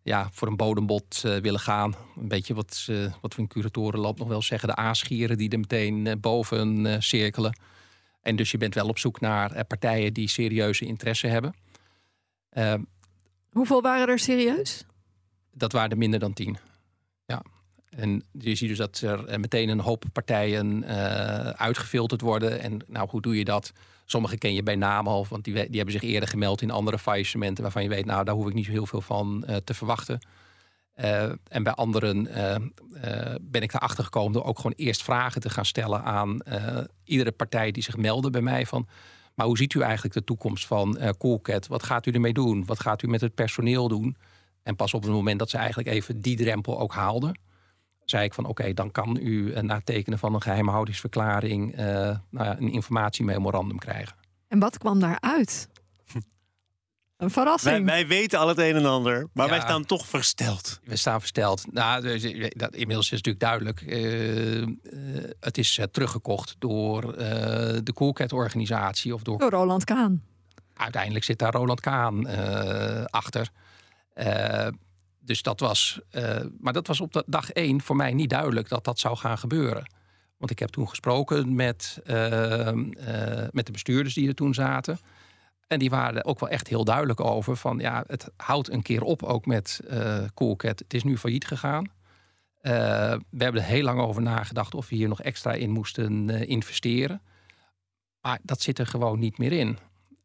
[0.04, 1.96] ja, voor een bodembod uh, willen gaan.
[2.16, 5.60] Een beetje wat, uh, wat we in curatorenland nog wel zeggen, de aasgieren die er
[5.60, 7.58] meteen uh, boven cirkelen.
[8.24, 11.54] En dus je bent wel op zoek naar partijen die serieuze interesse hebben.
[12.50, 12.82] Ehm,
[13.52, 14.86] Hoeveel waren er serieus?
[15.52, 16.58] Dat waren er minder dan tien.
[17.26, 17.42] Ja.
[17.90, 20.86] En je ziet dus dat er meteen een hoop partijen
[21.58, 22.60] uitgefilterd worden.
[22.60, 23.72] En nou, hoe doe je dat?
[24.06, 27.00] Sommige ken je bij naam al, want die, die hebben zich eerder gemeld in andere
[27.00, 29.74] faillissementen waarvan je weet, nou, daar hoef ik niet zo heel veel van uh, te
[29.74, 30.20] verwachten.
[30.96, 32.56] Uh, en bij anderen uh,
[33.42, 36.38] ben ik erachter gekomen door ook gewoon eerst vragen te gaan stellen aan
[37.04, 38.88] iedere partij die zich meldde bij mij van,
[39.36, 41.68] maar hoe ziet u eigenlijk de toekomst van Coolcat?
[41.68, 42.66] Wat gaat u ermee doen?
[42.66, 44.18] Wat gaat u met het personeel doen?
[44.64, 47.40] En pas op het moment dat ze eigenlijk even die drempel ook haalden,
[48.06, 52.72] zei ik van oké, dan kan u na tekenen van een geheimhoudingsverklaring nou ja, een
[52.72, 54.16] informatiememorandum krijgen.
[54.48, 55.70] En wat kwam daaruit?
[57.24, 57.86] Een verrassing.
[57.86, 60.80] Wij, wij, weten al het een en ander, maar wij staan toch versteld.
[60.84, 61.72] We staan versteld.
[61.72, 63.82] Nou, dus, dat, inmiddels is het natuurlijk duidelijk.
[63.82, 67.18] Uh, het is teruggekocht door
[67.84, 69.14] de Coolcat-organisatie.
[69.14, 69.38] Of door...
[69.38, 70.24] door Roland Kaan.
[70.74, 72.28] Uiteindelijk zit daar Roland Kaan
[73.10, 73.52] achter
[75.26, 78.70] dus dat was, uh, maar dat was op de dag één voor mij niet duidelijk
[78.70, 79.92] dat dat zou gaan gebeuren.
[80.38, 82.74] Want ik heb toen gesproken met, uh, uh,
[83.52, 85.00] met de bestuurders die er toen zaten.
[85.74, 89.02] En die waren ook wel echt heel duidelijk over van ja, het houdt een keer
[89.02, 89.80] op ook met
[90.34, 90.80] Coolcat.
[90.80, 91.92] Het is nu failliet gegaan.
[92.62, 97.22] we hebben er heel lang over nagedacht of we hier nog extra in moesten investeren.
[98.22, 99.78] Maar dat zit er gewoon niet meer in.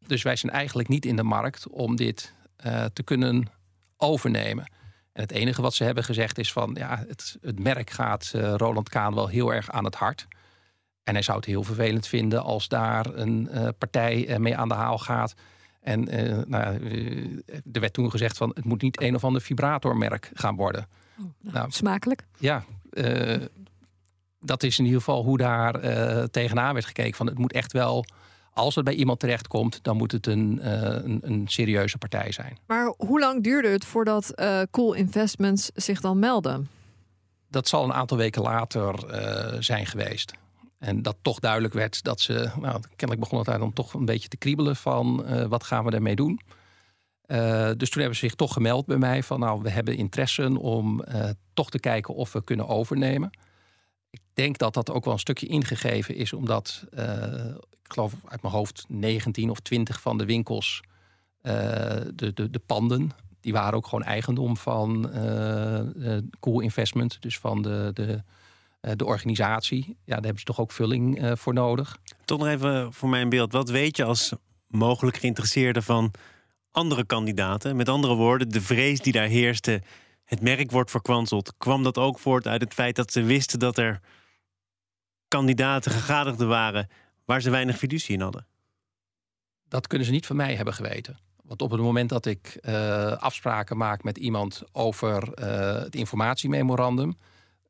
[0.06, 2.34] Dus wij zijn eigenlijk niet in de markt om dit
[2.92, 3.46] te kunnen
[3.96, 4.64] overnemen.
[5.12, 8.54] En het enige wat ze hebben gezegd is van ja, het, het merk gaat uh,
[8.56, 10.26] Roland Kaan wel heel erg aan het hart.
[11.02, 14.68] En hij zou het heel vervelend vinden als daar een uh, partij uh, mee aan
[14.68, 15.34] de haal gaat.
[15.80, 16.00] En
[16.48, 16.64] nou,
[17.72, 20.86] er werd toen gezegd van het moet niet een of ander vibratormerk gaan worden.
[21.18, 22.24] Oh, nou, nou, smakelijk.
[22.38, 22.64] Ja,
[24.40, 25.80] dat is in ieder geval hoe daar
[26.30, 27.14] tegenaan werd gekeken.
[27.14, 28.04] Van het moet echt wel
[28.58, 32.58] als het bij iemand terechtkomt, dan moet het een, uh, een, een, serieuze partij zijn.
[32.66, 36.68] Maar hoe lang duurde het voordat uh, Cool Investments zich dan melden?
[37.50, 40.32] Dat zal een aantal weken later uh, zijn geweest.
[40.78, 44.04] En dat toch duidelijk werd dat ze, nou, kennelijk begon het daar dan toch een
[44.04, 46.40] beetje te kriebelen van wat gaan we ermee doen.
[47.76, 51.04] dus toen hebben ze zich toch gemeld bij mij van nou, we hebben interesse om
[51.54, 53.30] toch te kijken of we kunnen overnemen.
[54.10, 56.84] Ik denk dat dat ook wel een stukje ingegeven is, omdat
[57.82, 60.82] ik geloof uit mijn hoofd 19 of 20 van de winkels,
[61.42, 63.10] de, de, de panden,
[63.40, 65.10] die waren ook gewoon eigendom van
[66.40, 68.22] Cool Investment, dus van de, de,
[68.80, 69.84] de organisatie.
[69.86, 71.98] Ja, daar hebben ze toch ook vulling voor nodig.
[72.24, 73.52] Toch nog even voor mijn beeld.
[73.52, 74.32] Wat weet je als
[74.66, 76.10] mogelijk geïnteresseerde van
[76.70, 77.76] andere kandidaten?
[77.76, 79.82] Met andere woorden, de vrees die daar heerste,
[80.24, 81.54] het merk wordt verkwanseld.
[81.58, 84.00] Kwam dat ook voort uit het feit dat ze wisten dat er
[85.28, 86.88] kandidaten, gegadigden waren
[87.24, 88.46] waar ze weinig fiducie in hadden?
[89.68, 91.18] Dat kunnen ze niet van mij hebben geweten.
[91.44, 97.18] Want op het moment dat ik uh, afspraken maak met iemand over uh, het informatiememorandum,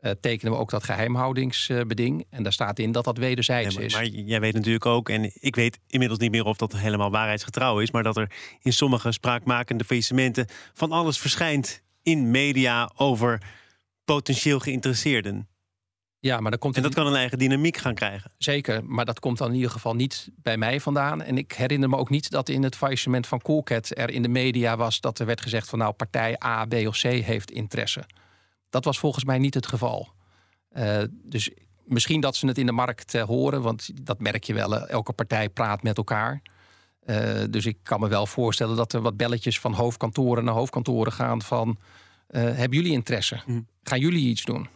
[0.01, 2.27] uh, tekenen we ook dat geheimhoudingsbeding.
[2.31, 3.93] En daar staat in dat dat wederzijds maar, is.
[3.93, 7.81] Maar jij weet natuurlijk ook, en ik weet inmiddels niet meer of dat helemaal waarheidsgetrouw
[7.81, 8.31] is, maar dat er
[8.63, 13.43] in sommige spraakmakende faillissementen van alles verschijnt in media over
[14.05, 15.49] potentieel geïnteresseerden.
[16.21, 18.33] Ja, maar dan komt en dat kan een eigen dynamiek gaan krijgen.
[18.39, 21.23] Zeker, maar dat komt dan in ieder geval niet bij mij vandaan.
[21.23, 24.29] En ik herinner me ook niet dat in het faillissement van Coolcat er in de
[24.29, 28.05] media was dat er werd gezegd van nou partij A, B of C heeft interesse.
[28.71, 30.09] Dat was volgens mij niet het geval.
[30.73, 31.51] Uh, dus
[31.85, 34.87] misschien dat ze het in de markt uh, horen, want dat merk je wel.
[34.87, 36.43] elke partij praat met elkaar.
[37.05, 41.13] Uh, dus ik kan me wel voorstellen dat er wat belletjes van hoofdkantoren naar hoofdkantoren
[41.13, 41.79] gaan van
[42.29, 43.41] hebben jullie interesse?
[43.45, 43.61] Hm.
[43.83, 44.69] Gaan jullie iets doen?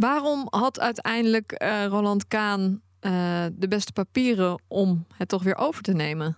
[0.00, 5.82] Waarom had uiteindelijk eh, Roland Kaan eh, de beste papieren om het toch weer over
[5.82, 6.36] te nemen?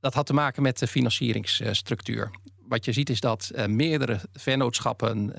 [0.00, 2.30] Dat had te maken met de financieringsstructuur.
[2.68, 5.32] Wat je ziet is dat uh, meerdere vennootschappen,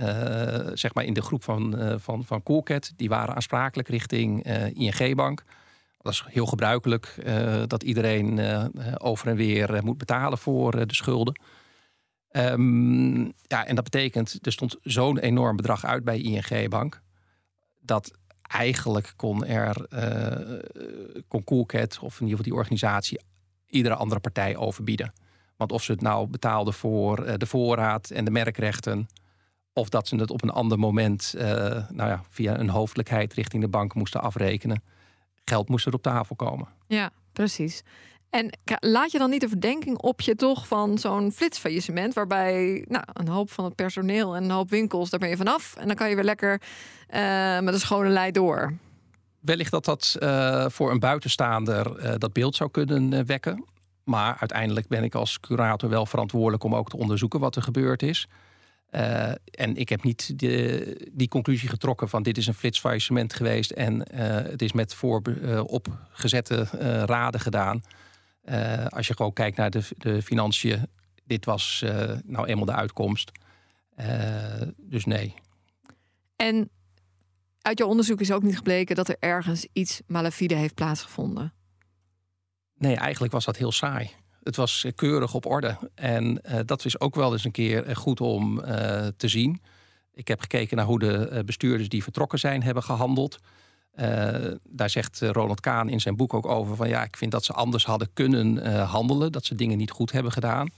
[0.78, 5.44] zeg maar in de groep van, van, van Coolcat, die waren aansprakelijk richting ING-bank.
[6.02, 7.16] Dat is heel gebruikelijk
[7.68, 8.40] dat iedereen
[9.00, 11.40] over en weer moet betalen voor de schulden.
[12.32, 17.02] Um, ja, en dat betekent, er stond zo'n enorm bedrag uit bij ING Bank.
[17.82, 18.12] Dat
[18.42, 20.60] eigenlijk kon er, uh,
[21.28, 23.20] kon Coolcat, of in ieder geval die organisatie,
[23.68, 25.14] iedere andere partij overbieden.
[25.60, 29.08] Want of ze het nou betaalden voor uh, de voorraad en de merkrechten,
[29.74, 31.44] of dat ze het op een ander moment, uh,
[31.90, 34.84] nou ja, via een hoofdelijkheid richting de bank moesten afrekenen,
[35.46, 36.68] geld moest er op tafel komen.
[36.88, 37.84] Ja, precies.
[38.30, 43.04] En laat je dan niet de verdenking op je toch van zo'n flitsfaillissement, waarbij nou,
[43.14, 45.76] een hoop van het personeel en een hoop winkels, daar ben je vanaf.
[45.76, 46.62] En dan kan je weer lekker
[47.10, 48.74] uh, met een schone lei door.
[49.40, 53.66] Wellicht dat dat uh, voor een buitenstaander uh, dat beeld zou kunnen wekken.
[54.10, 58.04] Maar uiteindelijk ben ik als curator wel verantwoordelijk om ook te onderzoeken wat er gebeurd
[58.04, 58.28] is.
[59.52, 64.16] en ik heb niet de, die conclusie getrokken van dit is een flitsfaillissement geweest en
[64.50, 65.22] het is met voor
[65.66, 66.64] opgezette
[67.06, 67.82] raden gedaan.
[68.50, 70.88] Uh, als je gewoon kijkt naar de, de financiën,
[71.26, 73.32] dit was uh, nou eenmaal de uitkomst.
[74.00, 74.06] Uh,
[74.78, 75.34] dus nee.
[76.36, 76.70] En
[77.62, 81.54] uit jouw onderzoek is ook niet gebleken dat er ergens iets malafide heeft plaatsgevonden?
[82.80, 84.12] Nee, eigenlijk was dat heel saai.
[84.44, 85.78] Het was keurig op orde.
[85.96, 88.62] En dat is ook wel eens een keer goed om
[89.18, 89.62] te zien.
[90.14, 93.40] Ik heb gekeken naar hoe de bestuurders die vertrokken zijn hebben gehandeld.
[94.64, 97.46] Daar zegt eh, Ronald Kaan in zijn boek ook over van ja, ik vind dat
[97.46, 100.70] ze anders hadden kunnen handelen, dat ze dingen niet goed hebben gedaan.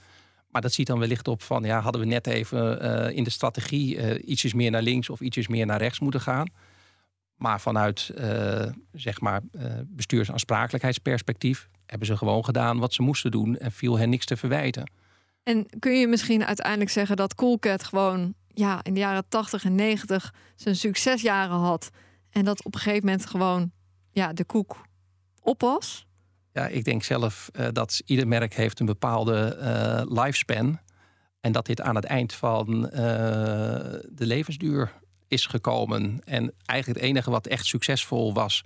[0.49, 2.79] Maar dat ziet dan wellicht op van ja, hadden we net even
[3.13, 6.47] in de strategie ietsjes meer naar links of ietsjes meer naar rechts moeten gaan.
[7.35, 8.11] Maar vanuit
[8.91, 9.41] zeg maar
[9.85, 14.91] bestuursaansprakelijkheidsperspectief hebben ze gewoon gedaan wat ze moesten doen en viel hen niks te verwijten.
[15.43, 19.75] En kun je misschien uiteindelijk zeggen dat Coolcat gewoon ja, in de jaren 80 en
[19.75, 21.89] 90 zijn succesjaren had
[22.29, 23.71] en dat op een gegeven moment gewoon
[24.11, 24.81] ja, de koek
[25.41, 26.05] op was?
[26.53, 30.79] Ja, ik denk zelf uh, dat ieder merk heeft een bepaalde uh, lifespan.
[31.41, 32.91] En dat dit aan het eind van uh,
[34.09, 34.91] de levensduur
[35.27, 36.21] is gekomen.
[36.23, 38.63] En eigenlijk het enige wat echt succesvol was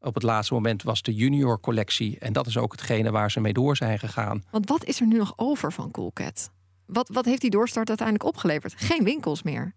[0.00, 2.18] op het laatste moment was de junior collectie.
[2.18, 4.42] En dat is ook hetgene waar ze mee door zijn gegaan.
[4.50, 6.50] Want wat is er nu nog over van Coolcat?
[6.86, 8.74] Wat, wat heeft die doorstart uiteindelijk opgeleverd?
[8.76, 9.74] Geen winkels meer.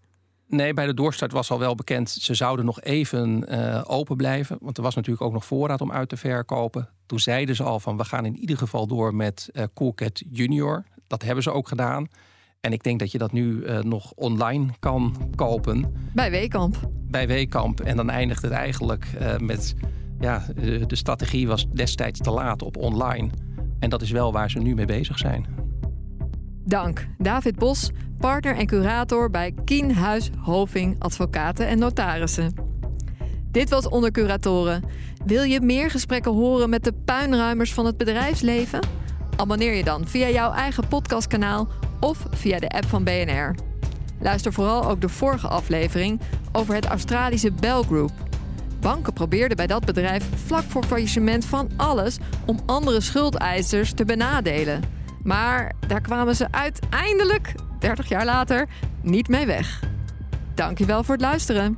[0.48, 2.10] Nee, bij de doorstart was al wel bekend.
[2.10, 4.58] Ze zouden nog even uh, open blijven.
[4.62, 6.90] Want er was natuurlijk ook nog voorraad om uit te verkopen.
[7.06, 10.84] Toen zeiden ze al van we gaan in ieder geval door met uh, Coolcat Junior.
[11.08, 12.08] Dat hebben ze ook gedaan.
[12.62, 15.94] En ik denk dat je dat nu uh, nog online kan kopen.
[16.14, 16.90] Bij Weekamp.
[16.92, 17.80] Bij Weekamp.
[17.80, 19.08] En dan eindigt het eigenlijk
[19.40, 19.76] met...
[20.20, 20.46] Ja,
[20.88, 23.30] de strategie was destijds te laat op online.
[23.80, 25.46] En dat is wel waar ze nu mee bezig zijn.
[26.66, 32.54] Dank, David Bos, partner en curator bij Kienhuis Hoving Advocaten en Notarissen.
[33.52, 34.84] Dit was Onder Curatoren.
[35.26, 38.80] Wil je meer gesprekken horen met de puinruimers van het bedrijfsleven?
[39.36, 41.68] Abonneer je dan via jouw eigen podcastkanaal
[42.00, 43.56] of via de app van BNR.
[44.22, 46.20] Luister vooral ook de vorige aflevering
[46.52, 48.12] over het Australische Bell Group.
[48.82, 54.84] Banken probeerden bij dat bedrijf vlak voor faillissement van alles om andere schuldeisers te benadelen.
[55.24, 58.68] Maar daar kwamen ze uiteindelijk, 30 jaar later,
[59.02, 59.80] niet mee weg.
[60.54, 61.78] Dankjewel voor het luisteren.